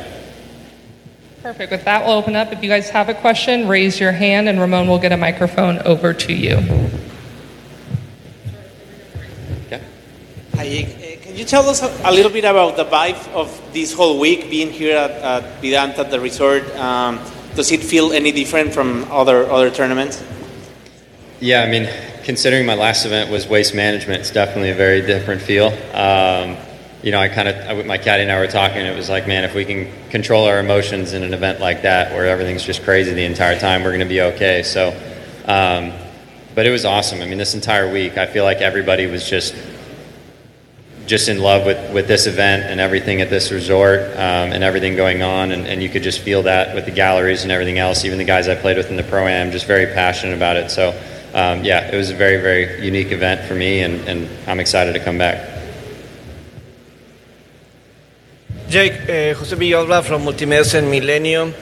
Perfect. 1.42 1.70
With 1.70 1.84
that, 1.84 2.04
we'll 2.04 2.16
open 2.16 2.34
up. 2.34 2.52
If 2.52 2.60
you 2.62 2.68
guys 2.68 2.90
have 2.90 3.08
a 3.08 3.14
question, 3.14 3.68
raise 3.68 4.00
your 4.00 4.10
hand, 4.10 4.48
and 4.48 4.58
Ramon 4.58 4.88
will 4.88 4.98
get 4.98 5.12
a 5.12 5.16
microphone 5.16 5.78
over 5.80 6.12
to 6.12 6.32
you. 6.32 6.56
Okay. 9.66 9.80
Hi, 10.56 10.66
uh, 10.66 11.22
can 11.22 11.36
you 11.36 11.44
tell 11.44 11.68
us 11.68 11.82
a, 11.82 12.10
a 12.10 12.10
little 12.10 12.32
bit 12.32 12.44
about 12.44 12.76
the 12.76 12.84
vibe 12.84 13.28
of 13.32 13.62
this 13.72 13.92
whole 13.92 14.18
week 14.18 14.50
being 14.50 14.72
here 14.72 14.96
at, 14.96 15.10
at 15.12 15.62
Vidanta 15.62 15.98
at 15.98 16.10
the 16.10 16.18
resort? 16.18 16.64
Um, 16.76 17.20
does 17.54 17.70
it 17.70 17.80
feel 17.80 18.12
any 18.12 18.32
different 18.32 18.74
from 18.74 19.06
other 19.10 19.48
other 19.48 19.70
tournaments? 19.70 20.24
Yeah, 21.38 21.62
I 21.62 21.70
mean, 21.70 21.86
considering 22.24 22.64
my 22.64 22.76
last 22.76 23.04
event 23.04 23.30
was 23.30 23.46
waste 23.46 23.74
management, 23.74 24.20
it's 24.20 24.30
definitely 24.30 24.70
a 24.70 24.74
very 24.74 25.02
different 25.02 25.42
feel. 25.42 25.66
Um, 25.94 26.56
you 27.02 27.12
know, 27.12 27.20
I 27.20 27.28
kind 27.28 27.46
of, 27.46 27.76
with 27.76 27.84
my 27.84 27.98
caddy 27.98 28.22
and 28.22 28.32
I 28.32 28.38
were 28.38 28.46
talking, 28.46 28.78
it 28.78 28.96
was 28.96 29.10
like, 29.10 29.28
man, 29.28 29.44
if 29.44 29.54
we 29.54 29.66
can 29.66 29.92
control 30.08 30.46
our 30.46 30.58
emotions 30.58 31.12
in 31.12 31.22
an 31.22 31.34
event 31.34 31.60
like 31.60 31.82
that, 31.82 32.12
where 32.12 32.26
everything's 32.26 32.64
just 32.64 32.82
crazy 32.84 33.12
the 33.12 33.24
entire 33.24 33.58
time, 33.58 33.84
we're 33.84 33.90
going 33.90 34.00
to 34.00 34.06
be 34.06 34.22
okay. 34.22 34.62
So, 34.62 34.88
um, 35.44 35.92
but 36.54 36.64
it 36.64 36.70
was 36.70 36.86
awesome. 36.86 37.20
I 37.20 37.26
mean, 37.26 37.36
this 37.36 37.54
entire 37.54 37.92
week, 37.92 38.16
I 38.16 38.24
feel 38.24 38.44
like 38.44 38.62
everybody 38.62 39.06
was 39.06 39.28
just, 39.28 39.54
just 41.04 41.28
in 41.28 41.38
love 41.38 41.66
with, 41.66 41.92
with 41.92 42.08
this 42.08 42.26
event 42.26 42.62
and 42.62 42.80
everything 42.80 43.20
at 43.20 43.28
this 43.28 43.52
resort 43.52 44.00
um, 44.00 44.52
and 44.52 44.64
everything 44.64 44.96
going 44.96 45.20
on, 45.20 45.52
and, 45.52 45.66
and 45.66 45.82
you 45.82 45.90
could 45.90 46.02
just 46.02 46.20
feel 46.20 46.44
that 46.44 46.74
with 46.74 46.86
the 46.86 46.90
galleries 46.90 47.42
and 47.42 47.52
everything 47.52 47.78
else. 47.78 48.06
Even 48.06 48.16
the 48.16 48.24
guys 48.24 48.48
I 48.48 48.54
played 48.54 48.78
with 48.78 48.88
in 48.88 48.96
the 48.96 49.02
pro 49.02 49.26
am, 49.26 49.52
just 49.52 49.66
very 49.66 49.92
passionate 49.92 50.34
about 50.34 50.56
it. 50.56 50.70
So, 50.70 50.98
um, 51.36 51.62
yeah, 51.64 51.92
it 51.92 51.94
was 51.94 52.08
a 52.08 52.14
very, 52.14 52.40
very 52.40 52.82
unique 52.82 53.12
event 53.12 53.46
for 53.46 53.54
me, 53.54 53.82
and, 53.82 54.00
and 54.08 54.26
I'm 54.48 54.58
excited 54.58 54.94
to 54.94 55.00
come 55.00 55.18
back. 55.18 55.36
Jake, 58.70 58.94
uh, 59.02 59.38
Jose 59.38 59.54
Villalba 59.54 60.02
from 60.02 60.22
Multimedia 60.22 60.78
and 60.78 60.90
Millennium. 60.90 61.52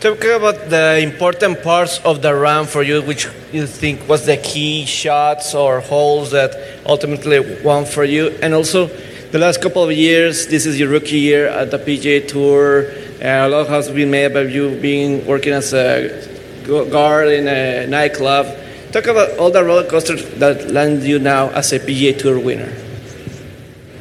Talk 0.00 0.22
about 0.24 0.68
the 0.68 0.98
important 0.98 1.62
parts 1.62 1.98
of 2.00 2.20
the 2.20 2.34
run 2.34 2.66
for 2.66 2.82
you, 2.82 3.00
which 3.00 3.26
you 3.52 3.66
think 3.66 4.06
was 4.06 4.26
the 4.26 4.36
key 4.36 4.84
shots 4.84 5.54
or 5.54 5.80
holes 5.80 6.32
that 6.32 6.84
ultimately 6.84 7.62
won 7.64 7.86
for 7.86 8.04
you, 8.04 8.28
and 8.42 8.52
also 8.52 8.88
the 9.30 9.38
last 9.38 9.62
couple 9.62 9.82
of 9.82 9.92
years. 9.92 10.46
This 10.48 10.66
is 10.66 10.78
your 10.78 10.90
rookie 10.90 11.18
year 11.18 11.48
at 11.48 11.70
the 11.70 11.78
PGA 11.78 12.28
Tour. 12.28 12.90
Uh, 13.22 13.46
a 13.46 13.48
lot 13.48 13.68
has 13.68 13.90
been 13.90 14.10
made 14.10 14.26
about 14.26 14.50
you 14.50 14.78
being 14.78 15.26
working 15.26 15.54
as 15.54 15.72
a 15.72 16.28
guard 16.66 17.28
in 17.28 17.48
a 17.48 17.86
nightclub. 17.86 18.58
Talk 18.92 19.06
about 19.06 19.38
all 19.38 19.50
the 19.50 19.64
roller 19.64 19.88
coasters 19.88 20.28
that 20.34 20.70
land 20.70 21.02
you 21.02 21.18
now 21.18 21.48
as 21.48 21.72
a 21.72 21.80
PGA 21.80 22.18
Tour 22.18 22.38
winner. 22.38 22.70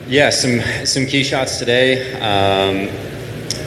Yeah, 0.05 0.29
some 0.31 0.59
some 0.85 1.05
key 1.05 1.23
shots 1.23 1.59
today. 1.59 2.11
Um, 2.15 2.89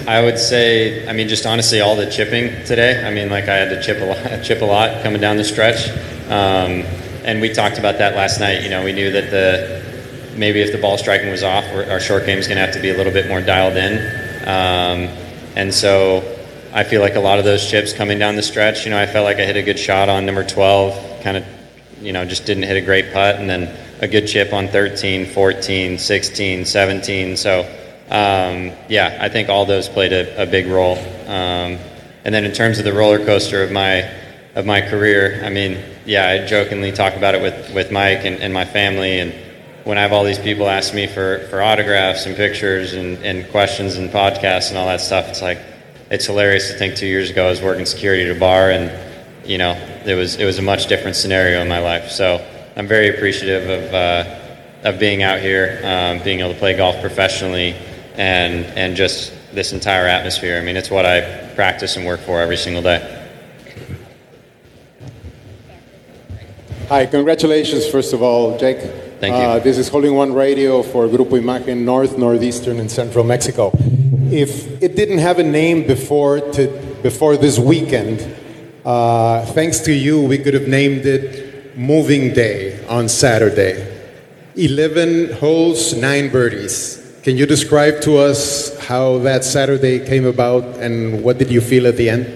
I 0.06 0.20
would 0.20 0.38
say, 0.38 1.08
I 1.08 1.14
mean, 1.14 1.28
just 1.28 1.46
honestly, 1.46 1.80
all 1.80 1.96
the 1.96 2.10
chipping 2.10 2.50
today. 2.66 3.02
I 3.06 3.10
mean, 3.10 3.30
like 3.30 3.44
I 3.44 3.56
had 3.56 3.70
to 3.70 3.82
chip 3.82 4.02
a 4.02 4.04
lot, 4.04 4.44
chip 4.44 4.60
a 4.60 4.66
lot 4.66 5.02
coming 5.02 5.18
down 5.18 5.38
the 5.38 5.44
stretch, 5.44 5.88
um, 6.28 6.84
and 7.24 7.40
we 7.40 7.54
talked 7.54 7.78
about 7.78 7.96
that 7.96 8.14
last 8.14 8.38
night. 8.38 8.62
You 8.62 8.68
know, 8.68 8.84
we 8.84 8.92
knew 8.92 9.10
that 9.12 9.30
the 9.30 9.82
maybe 10.36 10.60
if 10.60 10.72
the 10.72 10.78
ball 10.78 10.98
striking 10.98 11.30
was 11.30 11.42
off, 11.42 11.64
our 11.72 12.00
short 12.00 12.26
game 12.26 12.36
is 12.36 12.48
going 12.48 12.58
to 12.58 12.66
have 12.66 12.74
to 12.74 12.82
be 12.82 12.90
a 12.90 12.96
little 12.98 13.14
bit 13.14 13.28
more 13.28 13.40
dialed 13.40 13.78
in, 13.78 13.96
um, 14.46 15.08
and 15.56 15.72
so 15.72 16.33
I 16.74 16.82
feel 16.82 17.00
like 17.00 17.14
a 17.14 17.20
lot 17.20 17.38
of 17.38 17.44
those 17.44 17.70
chips 17.70 17.92
coming 17.92 18.18
down 18.18 18.34
the 18.34 18.42
stretch. 18.42 18.84
You 18.84 18.90
know, 18.90 18.98
I 18.98 19.06
felt 19.06 19.24
like 19.24 19.36
I 19.36 19.44
hit 19.44 19.56
a 19.56 19.62
good 19.62 19.78
shot 19.78 20.08
on 20.08 20.26
number 20.26 20.42
twelve, 20.42 21.22
kind 21.22 21.36
of, 21.36 21.44
you 22.02 22.12
know, 22.12 22.24
just 22.24 22.46
didn't 22.46 22.64
hit 22.64 22.76
a 22.76 22.84
great 22.84 23.12
putt, 23.12 23.36
and 23.36 23.48
then 23.48 23.72
a 24.02 24.08
good 24.08 24.26
chip 24.26 24.52
on 24.52 24.66
13, 24.66 25.26
14, 25.26 25.98
16, 25.98 26.64
17. 26.64 27.36
So, 27.36 27.60
um, 28.10 28.72
yeah, 28.88 29.18
I 29.20 29.28
think 29.28 29.48
all 29.48 29.64
those 29.64 29.88
played 29.88 30.12
a, 30.12 30.42
a 30.42 30.46
big 30.46 30.66
role. 30.66 30.98
Um, 31.28 31.78
and 32.24 32.34
then 32.34 32.44
in 32.44 32.50
terms 32.50 32.80
of 32.80 32.84
the 32.84 32.92
roller 32.92 33.24
coaster 33.24 33.62
of 33.62 33.70
my 33.70 34.10
of 34.56 34.66
my 34.66 34.80
career, 34.80 35.42
I 35.44 35.50
mean, 35.50 35.80
yeah, 36.04 36.28
I 36.28 36.44
jokingly 36.44 36.90
talk 36.90 37.14
about 37.14 37.36
it 37.36 37.42
with, 37.42 37.72
with 37.72 37.92
Mike 37.92 38.24
and, 38.24 38.40
and 38.40 38.52
my 38.52 38.64
family. 38.64 39.20
And 39.20 39.32
when 39.84 39.96
I 39.96 40.02
have 40.02 40.12
all 40.12 40.24
these 40.24 40.38
people 40.40 40.68
ask 40.68 40.92
me 40.92 41.06
for, 41.06 41.46
for 41.50 41.62
autographs 41.62 42.26
and 42.26 42.34
pictures 42.36 42.94
and, 42.94 43.18
and 43.24 43.48
questions 43.50 43.96
and 43.96 44.10
podcasts 44.10 44.70
and 44.70 44.78
all 44.78 44.86
that 44.86 45.00
stuff, 45.00 45.28
it's 45.28 45.42
like, 45.42 45.58
it's 46.10 46.26
hilarious 46.26 46.70
to 46.70 46.78
think 46.78 46.96
two 46.96 47.06
years 47.06 47.30
ago 47.30 47.46
I 47.46 47.50
was 47.50 47.62
working 47.62 47.86
security 47.86 48.28
at 48.28 48.36
a 48.36 48.38
bar 48.38 48.70
and, 48.70 48.92
you 49.46 49.58
know, 49.58 49.72
it 50.04 50.14
was, 50.14 50.36
it 50.36 50.44
was 50.44 50.58
a 50.58 50.62
much 50.62 50.86
different 50.86 51.16
scenario 51.16 51.60
in 51.60 51.68
my 51.68 51.80
life. 51.80 52.10
So, 52.10 52.44
I'm 52.76 52.88
very 52.88 53.08
appreciative 53.08 53.70
of, 53.70 53.94
uh, 53.94 54.88
of 54.88 54.98
being 54.98 55.22
out 55.22 55.38
here, 55.40 55.80
um, 55.84 56.24
being 56.24 56.40
able 56.40 56.52
to 56.52 56.58
play 56.58 56.76
golf 56.76 57.00
professionally, 57.00 57.74
and, 58.16 58.64
and 58.76 58.96
just 58.96 59.32
this 59.52 59.72
entire 59.72 60.06
atmosphere. 60.06 60.58
I 60.58 60.60
mean, 60.60 60.76
it's 60.76 60.90
what 60.90 61.06
I 61.06 61.52
practice 61.54 61.96
and 61.96 62.04
work 62.04 62.20
for 62.20 62.40
every 62.40 62.56
single 62.56 62.82
day. 62.82 63.20
Hi, 66.88 67.06
congratulations, 67.06 67.86
first 67.86 68.12
of 68.12 68.22
all, 68.22 68.58
Jake. 68.58 68.80
Thank 69.20 69.36
you. 69.36 69.40
Uh, 69.40 69.58
this 69.60 69.78
is 69.78 69.88
Holding 69.88 70.14
One 70.16 70.34
Radio 70.34 70.82
for 70.82 71.06
Grupo 71.06 71.40
Imagen 71.40 71.84
North, 71.84 72.18
Northeastern, 72.18 72.80
and 72.80 72.90
Central 72.90 73.24
Mexico. 73.24 73.70
If 74.34 74.82
it 74.82 74.96
didn't 74.96 75.18
have 75.18 75.38
a 75.38 75.44
name 75.44 75.86
before, 75.86 76.40
to, 76.40 76.66
before 77.04 77.36
this 77.36 77.56
weekend, 77.56 78.18
uh, 78.84 79.46
thanks 79.46 79.78
to 79.82 79.92
you, 79.92 80.20
we 80.22 80.38
could 80.38 80.54
have 80.54 80.66
named 80.66 81.06
it 81.06 81.76
Moving 81.78 82.34
Day 82.34 82.84
on 82.86 83.08
Saturday. 83.08 83.86
11 84.56 85.34
holes, 85.34 85.94
9 85.94 86.30
birdies. 86.30 87.00
Can 87.22 87.36
you 87.36 87.46
describe 87.46 88.00
to 88.02 88.18
us 88.18 88.76
how 88.80 89.18
that 89.18 89.44
Saturday 89.44 90.04
came 90.04 90.26
about 90.26 90.64
and 90.78 91.22
what 91.22 91.38
did 91.38 91.52
you 91.52 91.60
feel 91.60 91.86
at 91.86 91.96
the 91.96 92.10
end? 92.10 92.26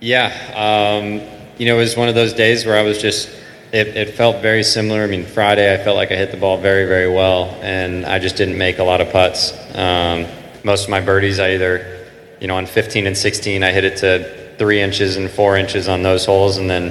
Yeah, 0.00 0.32
um, 0.58 1.20
you 1.56 1.66
know, 1.66 1.76
it 1.76 1.78
was 1.78 1.96
one 1.96 2.08
of 2.08 2.16
those 2.16 2.32
days 2.32 2.66
where 2.66 2.76
I 2.76 2.82
was 2.82 3.00
just, 3.00 3.30
it, 3.72 3.88
it, 3.96 4.14
felt 4.14 4.42
very 4.42 4.62
similar. 4.62 5.02
I 5.02 5.06
mean, 5.06 5.24
Friday 5.24 5.72
I 5.72 5.82
felt 5.82 5.96
like 5.96 6.12
I 6.12 6.16
hit 6.16 6.30
the 6.30 6.36
ball 6.36 6.58
very, 6.58 6.84
very 6.84 7.10
well, 7.10 7.44
and 7.62 8.04
I 8.04 8.18
just 8.18 8.36
didn't 8.36 8.58
make 8.58 8.78
a 8.78 8.84
lot 8.84 9.00
of 9.00 9.10
putts. 9.10 9.52
Um, 9.74 10.26
most 10.62 10.84
of 10.84 10.90
my 10.90 11.00
birdies, 11.00 11.40
I 11.40 11.54
either, 11.54 12.06
you 12.38 12.48
know, 12.48 12.56
on 12.56 12.66
15 12.66 13.06
and 13.06 13.16
16, 13.16 13.62
I 13.62 13.72
hit 13.72 13.84
it 13.84 13.96
to 13.98 14.56
three 14.58 14.80
inches 14.80 15.16
and 15.16 15.30
four 15.30 15.56
inches 15.56 15.88
on 15.88 16.02
those 16.02 16.26
holes, 16.26 16.58
and 16.58 16.68
then, 16.68 16.90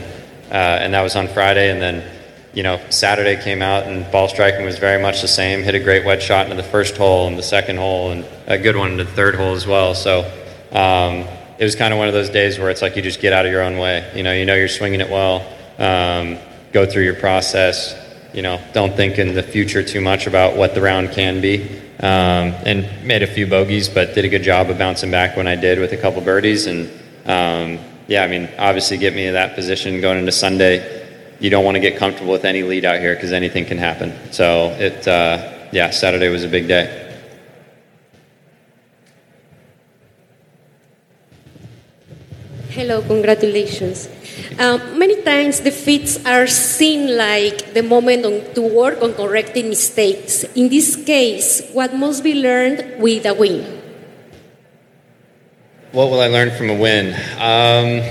uh, 0.50 0.82
and 0.82 0.94
that 0.96 1.04
was 1.04 1.16
on 1.16 1.28
Friday, 1.28 1.70
and 1.70 1.80
then, 1.80 2.04
you 2.56 2.64
know, 2.64 2.82
Saturday 2.90 3.42
came 3.42 3.62
out 3.62 3.84
and 3.84 4.12
ball 4.12 4.28
striking 4.28 4.66
was 4.66 4.80
very 4.80 5.02
much 5.02 5.22
the 5.22 5.28
same. 5.28 5.62
Hit 5.62 5.76
a 5.76 5.80
great 5.80 6.04
wedge 6.04 6.24
shot 6.24 6.46
into 6.46 6.58
the 6.58 6.68
first 6.68 6.98
hole 6.98 7.28
and 7.28 7.38
the 7.38 7.44
second 7.44 7.78
hole, 7.78 8.12
and 8.12 8.26
a 8.48 8.58
good 8.58 8.76
one 8.76 8.94
into 8.94 9.04
the 9.04 9.12
third 9.12 9.36
hole 9.36 9.54
as 9.54 9.68
well. 9.68 9.94
So. 9.96 10.30
Um, 10.72 11.28
it 11.60 11.66
was 11.66 11.76
kind 11.76 11.94
of 11.94 12.00
one 12.00 12.08
of 12.08 12.16
those 12.16 12.32
days 12.32 12.58
where 12.58 12.72
it's 12.72 12.82
like 12.82 12.96
you 12.96 13.04
just 13.04 13.22
get 13.22 13.34
out 13.34 13.46
of 13.46 13.52
your 13.52 13.62
own 13.62 13.78
way. 13.78 14.12
You 14.16 14.24
know, 14.24 14.34
you 14.34 14.46
know 14.46 14.56
you're 14.56 14.68
swinging 14.68 15.00
it 15.00 15.12
well. 15.12 15.48
Um, 15.78 16.40
go 16.72 16.86
through 16.86 17.04
your 17.04 17.16
process. 17.16 17.96
You 18.34 18.42
know, 18.42 18.62
don't 18.74 18.96
think 18.96 19.20
in 19.20 19.36
the 19.36 19.44
future 19.44 19.84
too 19.84 20.02
much 20.02 20.28
about 20.28 20.56
what 20.56 20.74
the 20.74 20.82
round 20.82 21.12
can 21.12 21.42
be. 21.42 21.80
Um, 22.00 22.56
and 22.66 23.06
made 23.06 23.22
a 23.22 23.28
few 23.28 23.46
bogeys, 23.46 23.88
but 23.88 24.16
did 24.16 24.26
a 24.26 24.30
good 24.30 24.42
job 24.42 24.72
of 24.72 24.80
bouncing 24.80 25.12
back 25.12 25.38
when 25.38 25.46
I 25.46 25.56
did 25.56 25.78
with 25.78 25.94
a 25.94 25.98
couple 25.98 26.20
birdies. 26.22 26.66
And 26.66 26.90
um, 27.26 27.78
yeah, 28.08 28.24
I 28.24 28.28
mean, 28.28 28.50
obviously, 28.58 28.98
get 28.98 29.14
me 29.14 29.28
to 29.28 29.34
that 29.34 29.54
position 29.54 30.02
going 30.02 30.18
into 30.18 30.32
Sunday. 30.32 31.08
You 31.40 31.52
don't 31.52 31.64
want 31.64 31.76
to 31.76 31.80
get 31.80 31.98
comfortable 31.98 32.32
with 32.32 32.46
any 32.46 32.64
lead 32.64 32.86
out 32.86 33.00
here 33.00 33.14
because 33.14 33.32
anything 33.32 33.66
can 33.66 33.78
happen. 33.78 34.14
So 34.32 34.76
it, 34.80 35.08
uh, 35.08 35.68
yeah, 35.72 35.92
Saturday 35.92 36.30
was 36.30 36.44
a 36.44 36.48
big 36.48 36.68
day. 36.68 37.02
Hello, 42.72 43.02
congratulations. 43.02 44.08
Uh, 44.60 44.78
many 44.96 45.22
times 45.24 45.60
defeats 45.62 46.24
are 46.26 46.46
seen 46.48 47.18
like 47.18 47.74
the 47.74 47.82
moment 47.82 48.26
on, 48.26 48.54
to 48.54 48.62
work 48.62 49.02
on 49.02 49.14
correcting 49.14 49.70
mistakes. 49.70 50.44
In 50.56 50.70
this 50.70 50.96
case, 50.96 51.70
what 51.72 51.96
must 51.96 52.24
be 52.24 52.36
learned 52.36 53.02
with 53.02 53.26
a 53.26 53.34
win? 53.34 53.82
What 55.94 56.10
will 56.10 56.22
I 56.22 56.28
learn 56.28 56.52
from 56.52 56.70
a 56.70 56.76
win? 56.76 57.14
Um, 57.40 58.02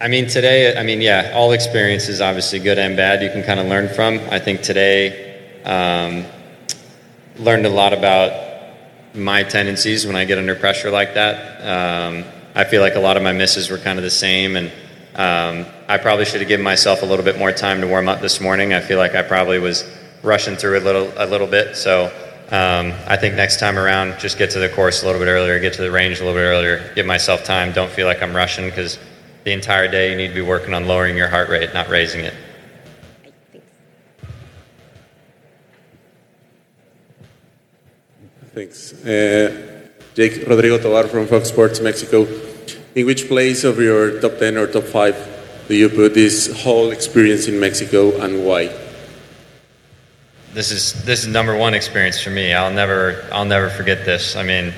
I 0.00 0.08
mean, 0.08 0.28
today, 0.28 0.76
I 0.76 0.82
mean, 0.82 1.00
yeah, 1.00 1.32
all 1.34 1.52
experiences, 1.52 2.20
obviously 2.20 2.58
good 2.58 2.78
and 2.78 2.96
bad, 2.96 3.22
you 3.22 3.30
can 3.30 3.42
kind 3.42 3.60
of 3.60 3.66
learn 3.66 3.88
from. 3.88 4.18
I 4.30 4.38
think 4.38 4.62
today, 4.62 5.62
um, 5.64 6.24
learned 7.36 7.66
a 7.66 7.70
lot 7.70 7.92
about 7.92 8.48
my 9.14 9.42
tendencies 9.42 10.06
when 10.06 10.16
I 10.16 10.24
get 10.24 10.38
under 10.38 10.54
pressure 10.54 10.90
like 10.90 11.14
that. 11.14 11.60
Um, 11.60 12.24
I 12.54 12.64
feel 12.64 12.80
like 12.80 12.94
a 12.94 13.00
lot 13.00 13.16
of 13.16 13.22
my 13.22 13.32
misses 13.32 13.70
were 13.70 13.78
kind 13.78 13.98
of 13.98 14.02
the 14.02 14.10
same, 14.10 14.56
and 14.56 14.72
um, 15.14 15.66
I 15.88 15.98
probably 15.98 16.24
should 16.24 16.40
have 16.40 16.48
given 16.48 16.64
myself 16.64 17.02
a 17.02 17.06
little 17.06 17.24
bit 17.24 17.38
more 17.38 17.52
time 17.52 17.80
to 17.80 17.86
warm 17.86 18.08
up 18.08 18.20
this 18.20 18.40
morning. 18.40 18.72
I 18.74 18.80
feel 18.80 18.98
like 18.98 19.14
I 19.14 19.22
probably 19.22 19.58
was 19.58 19.84
rushing 20.22 20.56
through 20.56 20.78
a 20.78 20.80
little 20.80 21.12
a 21.16 21.26
little 21.26 21.46
bit. 21.46 21.76
So 21.76 22.06
um, 22.50 22.92
I 23.06 23.16
think 23.16 23.34
next 23.34 23.58
time 23.58 23.78
around, 23.78 24.18
just 24.18 24.38
get 24.38 24.50
to 24.50 24.58
the 24.58 24.68
course 24.68 25.02
a 25.02 25.06
little 25.06 25.20
bit 25.20 25.28
earlier, 25.28 25.58
get 25.58 25.72
to 25.74 25.82
the 25.82 25.90
range 25.90 26.20
a 26.20 26.24
little 26.24 26.38
bit 26.38 26.44
earlier, 26.44 26.92
give 26.94 27.06
myself 27.06 27.44
time. 27.44 27.72
Don't 27.72 27.90
feel 27.90 28.06
like 28.06 28.22
I'm 28.22 28.34
rushing 28.34 28.66
because 28.66 28.98
the 29.44 29.52
entire 29.52 29.88
day 29.88 30.10
you 30.10 30.16
need 30.16 30.28
to 30.28 30.34
be 30.34 30.42
working 30.42 30.74
on 30.74 30.86
lowering 30.86 31.16
your 31.16 31.28
heart 31.28 31.48
rate, 31.48 31.72
not 31.74 31.88
raising 31.88 32.24
it. 32.24 32.34
Thanks. 38.52 38.92
Uh, 39.04 39.88
Jake 40.14 40.44
Rodrigo 40.46 40.76
Tovar 40.78 41.08
from 41.08 41.26
Fox 41.28 41.48
Sports 41.48 41.80
Mexico. 41.80 42.26
In 42.94 43.06
which 43.06 43.28
place 43.28 43.62
of 43.62 43.78
your 43.78 44.20
top 44.20 44.38
10 44.38 44.56
or 44.56 44.66
top 44.66 44.84
5 44.84 45.66
do 45.68 45.76
you 45.76 45.88
put 45.88 46.14
this 46.14 46.62
whole 46.62 46.90
experience 46.90 47.46
in 47.46 47.60
Mexico 47.60 48.20
and 48.20 48.44
why? 48.44 48.66
This 50.52 50.72
is 50.72 51.04
this 51.04 51.22
is 51.22 51.28
number 51.28 51.56
one 51.56 51.74
experience 51.74 52.20
for 52.20 52.30
me. 52.30 52.52
I'll 52.52 52.72
never 52.72 53.24
I'll 53.32 53.44
never 53.44 53.70
forget 53.70 54.04
this. 54.04 54.34
I 54.34 54.42
mean, 54.42 54.74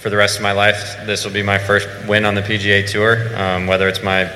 for 0.00 0.10
the 0.10 0.16
rest 0.16 0.36
of 0.36 0.42
my 0.42 0.50
life, 0.50 0.96
this 1.06 1.24
will 1.24 1.32
be 1.32 1.44
my 1.44 1.58
first 1.58 1.88
win 2.08 2.24
on 2.24 2.34
the 2.34 2.42
PGA 2.42 2.90
Tour. 2.90 3.14
Um, 3.40 3.68
whether 3.68 3.86
it's 3.86 4.02
my 4.02 4.26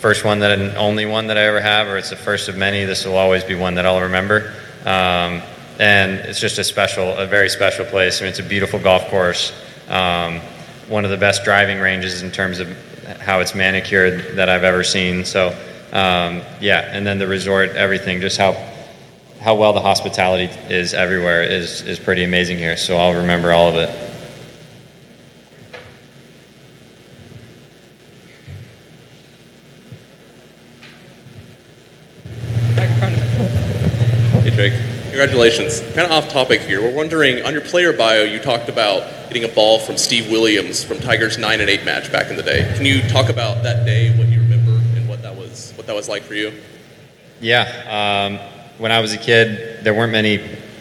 first 0.00 0.24
one 0.24 0.38
that 0.38 0.58
and 0.58 0.74
only 0.78 1.04
one 1.04 1.26
that 1.26 1.36
I 1.36 1.42
ever 1.42 1.60
have, 1.60 1.88
or 1.88 1.98
it's 1.98 2.08
the 2.08 2.16
first 2.16 2.48
of 2.48 2.56
many, 2.56 2.86
this 2.86 3.04
will 3.04 3.18
always 3.18 3.44
be 3.44 3.54
one 3.54 3.74
that 3.74 3.84
I'll 3.84 4.00
remember. 4.00 4.54
Um, 4.86 5.42
and 5.78 6.20
it's 6.20 6.40
just 6.40 6.58
a 6.58 6.64
special, 6.64 7.16
a 7.16 7.26
very 7.26 7.50
special 7.50 7.84
place. 7.84 8.20
I 8.20 8.24
mean, 8.24 8.30
it's 8.30 8.38
a 8.38 8.42
beautiful 8.42 8.78
golf 8.78 9.08
course, 9.08 9.52
um, 9.88 10.40
one 10.88 11.04
of 11.04 11.10
the 11.10 11.16
best 11.16 11.44
driving 11.44 11.80
ranges 11.80 12.22
in 12.22 12.30
terms 12.30 12.60
of 12.60 12.68
how 13.20 13.40
it's 13.40 13.54
manicured 13.54 14.36
that 14.36 14.48
I've 14.48 14.64
ever 14.64 14.84
seen. 14.84 15.24
So, 15.24 15.48
um, 15.92 16.42
yeah, 16.60 16.80
and 16.90 17.06
then 17.06 17.18
the 17.18 17.26
resort, 17.26 17.70
everything, 17.70 18.20
just 18.20 18.38
how 18.38 18.52
how 19.40 19.54
well 19.54 19.74
the 19.74 19.80
hospitality 19.80 20.44
is 20.72 20.94
everywhere 20.94 21.42
is 21.42 21.82
is 21.82 21.98
pretty 21.98 22.24
amazing 22.24 22.58
here. 22.58 22.76
So 22.76 22.96
I'll 22.96 23.14
remember 23.14 23.52
all 23.52 23.68
of 23.68 23.76
it. 23.76 23.90
Hey, 34.44 34.50
Jake. 34.50 34.93
Congratulations. 35.14 35.78
Kind 35.94 36.00
of 36.00 36.10
off 36.10 36.28
topic 36.28 36.60
here. 36.62 36.82
We're 36.82 36.92
wondering 36.92 37.44
on 37.46 37.52
your 37.52 37.62
player 37.62 37.92
bio, 37.92 38.24
you 38.24 38.40
talked 38.40 38.68
about 38.68 39.28
getting 39.28 39.44
a 39.44 39.54
ball 39.54 39.78
from 39.78 39.96
Steve 39.96 40.28
Williams 40.28 40.82
from 40.82 40.98
Tiger's 40.98 41.38
nine 41.38 41.60
and 41.60 41.70
eight 41.70 41.84
match 41.84 42.10
back 42.10 42.30
in 42.30 42.36
the 42.36 42.42
day. 42.42 42.68
Can 42.74 42.84
you 42.84 43.00
talk 43.02 43.28
about 43.28 43.62
that 43.62 43.86
day, 43.86 44.10
what 44.18 44.26
you 44.26 44.40
remember, 44.40 44.72
and 44.72 45.08
what 45.08 45.22
that 45.22 45.36
was, 45.36 45.72
what 45.76 45.86
that 45.86 45.94
was 45.94 46.08
like 46.08 46.24
for 46.24 46.34
you? 46.34 46.52
Yeah, 47.40 47.62
um, 47.86 48.38
when 48.78 48.90
I 48.90 48.98
was 48.98 49.12
a 49.12 49.16
kid, 49.16 49.84
there 49.84 49.94
weren't 49.94 50.10
many. 50.10 50.38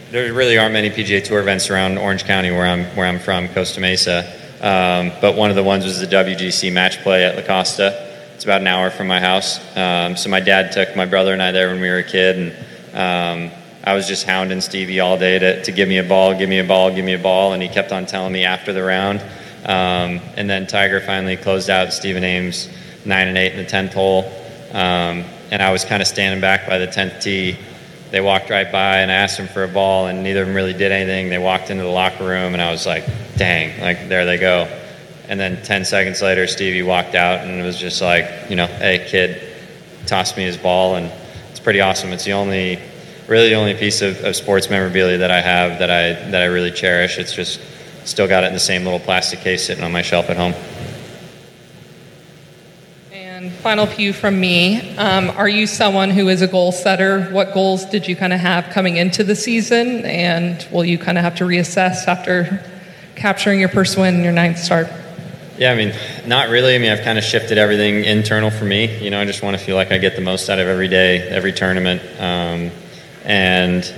There 0.10 0.34
really 0.34 0.58
aren't 0.58 0.74
many 0.74 0.89
PGA 0.89 1.24
Tour 1.24 1.39
events 1.39 1.69
around 1.69 2.00
Orange 2.00 2.24
County, 2.24 2.50
where 2.50 2.65
I'm 2.65 2.86
where 2.96 3.06
I'm 3.06 3.19
from, 3.19 3.48
Costa 3.50 3.82
Mesa. 3.82 4.26
Um, 4.62 5.12
but 5.22 5.36
one 5.36 5.52
of 5.52 5.56
the 5.56 5.63
ones 5.63 5.86
was 5.86 6.00
the 6.00 6.08
WGC 6.08 6.74
match 6.74 7.04
play 7.04 7.24
at 7.24 7.36
La 7.36 7.43
Costa. 7.43 8.10
It's 8.34 8.46
about 8.46 8.62
an 8.62 8.67
hour 8.67 8.89
from 8.89 9.06
my 9.06 9.19
house. 9.19 9.60
Um, 9.78 10.17
so 10.17 10.28
my 10.32 10.39
dad 10.39 10.72
took 10.72 10.96
my 10.96 11.06
brother 11.06 11.34
and 11.34 11.41
I 11.43 11.52
there 11.52 11.69
when 11.69 11.80
we 11.80 11.88
were 11.88 12.00
a 12.00 12.04
kid, 12.04 12.56
and 12.96 13.52
um, 13.52 13.62
I 13.84 13.93
was 13.93 14.08
just 14.08 14.26
hounding 14.26 14.62
Stevie 14.62 15.00
all 15.00 15.17
day 15.17 15.39
to, 15.39 15.63
to 15.63 15.72
give 15.72 15.89
me 15.89 15.98
a 15.98 16.04
ball, 16.04 16.38
give 16.38 16.48
me 16.48 16.60
a 16.60 16.63
ball, 16.63 16.93
give 16.93 17.04
me 17.04 17.13
a 17.13 17.19
ball, 17.19 17.54
and 17.54 17.62
he 17.62 17.67
kept 17.67 17.91
on 17.91 18.06
telling 18.06 18.32
me 18.32 18.46
after 18.46 18.72
the 18.72 18.84
round. 18.84 19.19
Um, 19.65 20.22
and 20.38 20.50
then 20.50 20.67
Tiger 20.67 21.02
finally 21.02 21.38
closed 21.38 21.69
out 21.69 21.93
Stephen 21.93 22.24
Ames 22.24 22.69
nine 23.06 23.28
and 23.28 23.38
eight 23.38 23.54
in 23.54 23.58
the 23.58 23.65
tenth 23.65 23.93
hole, 23.93 24.26
um, 24.72 25.26
and 25.52 25.62
I 25.62 25.72
was 25.72 25.84
kind 25.84 26.02
of 26.02 26.08
standing 26.08 26.39
back 26.41 26.67
by 26.67 26.78
the 26.78 26.88
tenth 26.88 27.22
tee. 27.22 27.58
They 28.12 28.22
walked 28.22 28.50
right 28.50 28.72
by, 28.72 29.00
and 29.00 29.12
I 29.12 29.15
asked 29.15 29.38
them 29.38 29.48
for 29.48 29.63
a 29.63 29.67
ball, 29.67 30.08
and 30.08 30.24
neither 30.24 30.41
of 30.41 30.48
them 30.48 30.56
really 30.56 30.74
did 30.74 30.91
anything. 30.91 31.30
They 31.30 31.38
walked 31.38 31.69
into 31.69 31.84
the 31.84 31.89
locker 31.89 32.26
room, 32.26 32.54
and 32.54 32.62
I 32.62 32.72
was 32.72 32.86
like, 32.86 33.06
"Dang!" 33.38 33.82
Like 33.82 34.08
there 34.08 34.26
they 34.26 34.38
go. 34.38 34.67
And 35.28 35.39
then 35.39 35.62
10 35.63 35.86
seconds 35.86 36.22
later, 36.22 36.48
Stevie 36.48 36.84
walked 36.84 37.15
out 37.15 37.39
and 37.39 37.60
it 37.60 37.63
was 37.63 37.78
just 37.78 38.02
like, 38.02 38.50
you 38.50 38.56
know, 38.56 38.67
hey, 38.67 39.06
kid, 39.08 39.41
tossed 40.06 40.36
me 40.36 40.43
his 40.43 40.58
ball. 40.58 40.96
And 40.96 41.12
it's 41.50 41.60
pretty 41.60 41.80
awesome. 41.82 42.12
It's 42.12 42.26
the 42.26 42.34
only, 42.34 42.80
really 43.28 43.50
the 43.50 43.56
only 43.56 43.74
piece 43.74 44.02
of, 44.02 44.24
of 44.24 44.36
sports 44.36 44.70
memorabilia 44.70 45.20
that 45.20 45.32
I 45.32 45.42
have 45.42 45.80
that 45.80 45.90
I, 45.90 46.14
that 46.32 46.42
I 46.42 46.46
really 46.46 46.72
cherish. 46.72 47.18
It's 47.18 47.34
just 47.34 47.60
still 48.06 48.28
got 48.28 48.44
it 48.44 48.48
in 48.48 48.54
the 48.54 48.60
same 48.60 48.84
little 48.84 49.00
plastic 49.00 49.40
case 49.40 49.66
sitting 49.66 49.84
on 49.84 49.92
my 49.92 50.02
shelf 50.02 50.30
at 50.30 50.38
home. 50.38 50.54
And 53.12 53.52
final 53.52 53.86
few 53.86 54.14
from 54.14 54.40
me. 54.40 54.96
Um, 54.98 55.30
are 55.32 55.50
you 55.50 55.68
someone 55.68 56.10
who 56.10 56.30
is 56.30 56.42
a 56.42 56.48
goal 56.48 56.72
setter? 56.72 57.26
What 57.26 57.54
goals 57.54 57.86
did 57.86 58.08
you 58.08 58.16
kind 58.16 58.34
of 58.34 58.40
have 58.40 58.70
coming 58.70 58.98
into 58.98 59.24
the 59.24 59.36
season? 59.36 60.06
And 60.06 60.66
will 60.72 60.86
you 60.86 60.98
kind 60.98 61.18
of 61.18 61.24
have 61.24 61.36
to 61.36 61.46
reassess 61.46 62.08
after 62.08 62.64
capturing 63.16 63.60
your 63.60 63.70
first 63.70 63.98
win 63.98 64.16
in 64.16 64.24
your 64.24 64.34
ninth 64.34 64.60
start? 64.60 64.88
Yeah, 65.58 65.72
I 65.72 65.76
mean, 65.76 65.94
not 66.26 66.50
really. 66.50 66.76
I 66.76 66.80
mean, 66.80 66.92
I've 66.92 67.04
kind 67.04 67.18
of 67.18 67.24
shifted 67.24 67.58
everything 67.58 68.04
internal 68.06 68.50
for 68.50 68.66
me. 68.66 68.98
You 68.98 69.12
know, 69.12 69.22
I 69.22 69.26
just 69.26 69.44
want 69.44 69.58
to 69.58 69.64
feel 69.64 69.76
like 69.76 69.92
I 69.92 70.00
get 70.00 70.16
the 70.16 70.22
most 70.22 70.50
out 70.50 70.58
of 70.60 70.68
every 70.68 70.88
day, 70.88 71.22
every 71.30 71.54
tournament. 71.54 72.02
Um, 72.20 72.72
and, 73.24 73.94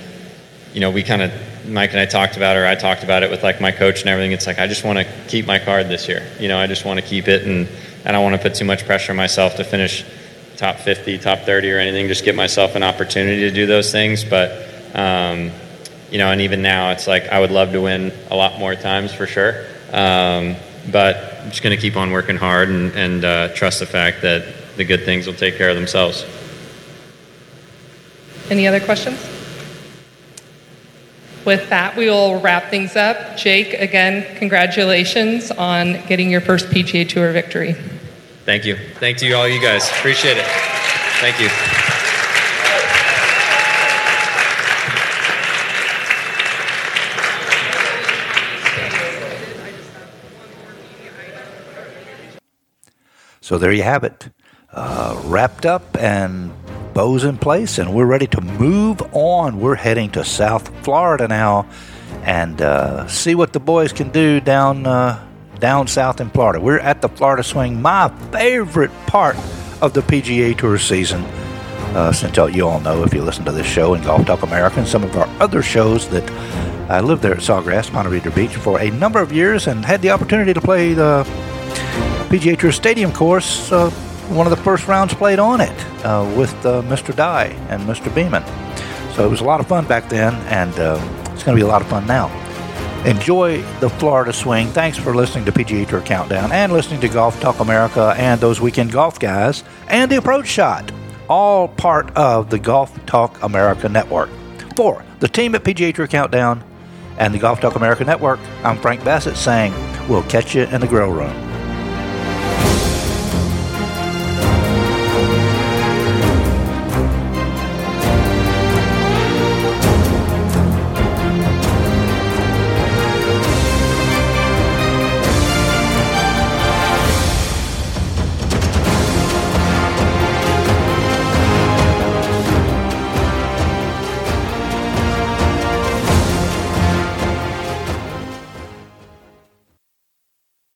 you 0.73 0.79
know, 0.79 0.91
we 0.91 1.03
kind 1.03 1.21
of, 1.21 1.31
Mike 1.67 1.91
and 1.91 1.99
I 1.99 2.05
talked 2.05 2.37
about 2.37 2.55
it, 2.55 2.59
or 2.59 2.65
I 2.65 2.75
talked 2.75 3.03
about 3.03 3.23
it 3.23 3.31
with 3.31 3.43
like 3.43 3.59
my 3.59 3.71
coach 3.71 4.01
and 4.01 4.09
everything. 4.09 4.31
It's 4.31 4.47
like, 4.47 4.59
I 4.59 4.67
just 4.67 4.83
want 4.83 4.99
to 4.99 5.05
keep 5.27 5.45
my 5.45 5.59
card 5.59 5.87
this 5.87 6.07
year. 6.07 6.27
You 6.39 6.47
know, 6.47 6.59
I 6.59 6.67
just 6.67 6.85
want 6.85 6.99
to 6.99 7.05
keep 7.05 7.27
it 7.27 7.47
and 7.47 7.67
I 8.05 8.11
don't 8.11 8.23
want 8.23 8.35
to 8.35 8.41
put 8.41 8.55
too 8.55 8.65
much 8.65 8.85
pressure 8.85 9.11
on 9.11 9.17
myself 9.17 9.55
to 9.55 9.63
finish 9.63 10.05
top 10.57 10.77
50, 10.77 11.17
top 11.17 11.39
30 11.39 11.71
or 11.71 11.79
anything. 11.79 12.07
Just 12.07 12.23
get 12.23 12.35
myself 12.35 12.75
an 12.75 12.83
opportunity 12.83 13.41
to 13.41 13.51
do 13.51 13.65
those 13.65 13.91
things. 13.91 14.23
But, 14.23 14.67
um, 14.93 15.51
you 16.11 16.19
know, 16.19 16.31
and 16.31 16.41
even 16.41 16.61
now 16.61 16.91
it's 16.91 17.07
like 17.07 17.29
I 17.29 17.39
would 17.39 17.51
love 17.51 17.71
to 17.71 17.81
win 17.81 18.13
a 18.29 18.35
lot 18.35 18.59
more 18.59 18.75
times 18.75 19.13
for 19.13 19.25
sure. 19.25 19.65
Um, 19.91 20.55
but 20.91 21.41
I'm 21.41 21.49
just 21.49 21.63
going 21.63 21.75
to 21.75 21.81
keep 21.81 21.95
on 21.95 22.11
working 22.11 22.37
hard 22.37 22.69
and, 22.69 22.91
and 22.93 23.25
uh, 23.25 23.47
trust 23.55 23.79
the 23.79 23.85
fact 23.85 24.21
that 24.21 24.45
the 24.77 24.83
good 24.83 25.03
things 25.03 25.25
will 25.25 25.33
take 25.33 25.57
care 25.57 25.69
of 25.69 25.75
themselves. 25.75 26.25
Any 28.49 28.67
other 28.67 28.79
questions? 28.79 29.19
With 31.45 31.69
that, 31.69 31.95
we 31.95 32.09
will 32.09 32.39
wrap 32.41 32.69
things 32.69 32.95
up. 32.95 33.37
Jake, 33.37 33.73
again, 33.73 34.25
congratulations 34.37 35.51
on 35.51 36.03
getting 36.07 36.31
your 36.31 36.41
first 36.41 36.67
PGA 36.67 37.07
Tour 37.07 37.31
victory. 37.31 37.73
Thank 38.45 38.65
you. 38.65 38.77
Thank 38.99 39.21
you, 39.21 39.35
all 39.35 39.47
you 39.47 39.61
guys. 39.61 39.89
Appreciate 39.89 40.37
it. 40.37 40.45
Thank 41.19 41.39
you. 41.39 41.49
So 53.41 53.59
there 53.59 53.71
you 53.71 53.83
have 53.83 54.03
it. 54.03 54.29
Uh, 54.73 55.21
wrapped 55.25 55.67
up 55.67 55.95
and 55.99 56.51
bows 56.95 57.25
in 57.25 57.37
place, 57.37 57.77
and 57.77 57.93
we're 57.93 58.05
ready 58.05 58.25
to 58.25 58.41
move 58.41 59.03
on. 59.11 59.59
We're 59.59 59.75
heading 59.75 60.09
to 60.11 60.23
South 60.23 60.69
Florida 60.83 61.27
now 61.27 61.67
and 62.23 62.59
uh, 62.61 63.05
see 63.07 63.35
what 63.35 63.53
the 63.53 63.59
boys 63.59 63.91
can 63.91 64.09
do 64.09 64.39
down 64.39 64.87
uh, 64.87 65.21
down 65.59 65.87
south 65.87 66.19
in 66.21 66.29
Florida. 66.29 66.59
We're 66.59 66.79
at 66.79 67.01
the 67.01 67.09
Florida 67.09 67.43
Swing, 67.43 67.81
my 67.81 68.09
favorite 68.31 68.91
part 69.07 69.35
of 69.81 69.93
the 69.93 70.01
PGA 70.01 70.57
Tour 70.57 70.77
season. 70.79 71.21
Uh, 71.93 72.11
since 72.11 72.35
you 72.55 72.67
all 72.67 72.79
know, 72.79 73.03
if 73.03 73.13
you 73.13 73.21
listen 73.21 73.45
to 73.45 73.51
this 73.51 73.67
show 73.67 73.93
and 73.93 74.03
Golf 74.03 74.25
Talk 74.25 74.43
America 74.43 74.79
and 74.79 74.87
some 74.87 75.03
of 75.03 75.15
our 75.15 75.27
other 75.39 75.61
shows, 75.61 76.09
that 76.09 76.29
I 76.89 76.99
lived 77.01 77.21
there 77.21 77.33
at 77.33 77.39
Sawgrass, 77.39 77.91
Monterey 77.93 78.19
Beach 78.31 78.55
for 78.55 78.79
a 78.79 78.89
number 78.91 79.19
of 79.19 79.31
years 79.31 79.67
and 79.67 79.85
had 79.85 80.01
the 80.01 80.11
opportunity 80.11 80.53
to 80.53 80.61
play 80.61 80.93
the 80.93 81.23
PGA 82.29 82.57
Tour 82.59 82.71
Stadium 82.71 83.11
course, 83.11 83.71
uh, 83.71 83.89
one 84.29 84.47
of 84.47 84.51
the 84.51 84.63
first 84.63 84.87
rounds 84.87 85.13
played 85.13 85.39
on 85.39 85.61
it 85.61 85.85
uh, 86.05 86.31
with 86.37 86.53
uh, 86.65 86.81
Mr. 86.83 87.15
Dye 87.15 87.47
and 87.69 87.81
Mr. 87.83 88.13
Beman. 88.13 88.43
So 89.13 89.25
it 89.25 89.29
was 89.29 89.41
a 89.41 89.43
lot 89.45 89.59
of 89.59 89.67
fun 89.67 89.85
back 89.85 90.09
then, 90.09 90.33
and 90.47 90.73
uh, 90.79 90.99
it's 91.31 91.43
going 91.43 91.55
to 91.57 91.61
be 91.61 91.61
a 91.61 91.67
lot 91.67 91.81
of 91.81 91.87
fun 91.87 92.05
now. 92.05 92.27
Enjoy 93.05 93.61
the 93.79 93.89
Florida 93.89 94.33
swing. 94.33 94.67
Thanks 94.69 94.97
for 94.97 95.13
listening 95.13 95.45
to 95.45 95.51
PGA 95.51 95.87
Tour 95.87 96.01
Countdown 96.01 96.51
and 96.51 96.73
listening 96.73 96.99
to 97.01 97.07
Golf 97.07 97.39
Talk 97.39 97.59
America 97.59 98.15
and 98.17 98.41
those 98.41 98.59
weekend 98.59 98.91
golf 98.91 99.19
guys 99.19 99.63
and 99.87 100.11
the 100.11 100.17
approach 100.17 100.47
shot, 100.47 100.91
all 101.29 101.67
part 101.67 102.09
of 102.17 102.49
the 102.49 102.57
Golf 102.57 103.05
Talk 103.05 103.41
America 103.43 103.87
network. 103.87 104.29
For 104.75 105.05
the 105.19 105.27
team 105.27 105.53
at 105.53 105.63
PGA 105.63 105.93
Tour 105.93 106.07
Countdown 106.07 106.63
and 107.19 107.31
the 107.31 107.37
Golf 107.37 107.61
Talk 107.61 107.75
America 107.75 108.03
network, 108.03 108.39
I'm 108.63 108.77
Frank 108.79 109.03
Bassett 109.05 109.37
saying 109.37 109.73
we'll 110.09 110.23
catch 110.23 110.55
you 110.55 110.63
in 110.63 110.81
the 110.81 110.87
grill 110.87 111.11
room. 111.11 111.54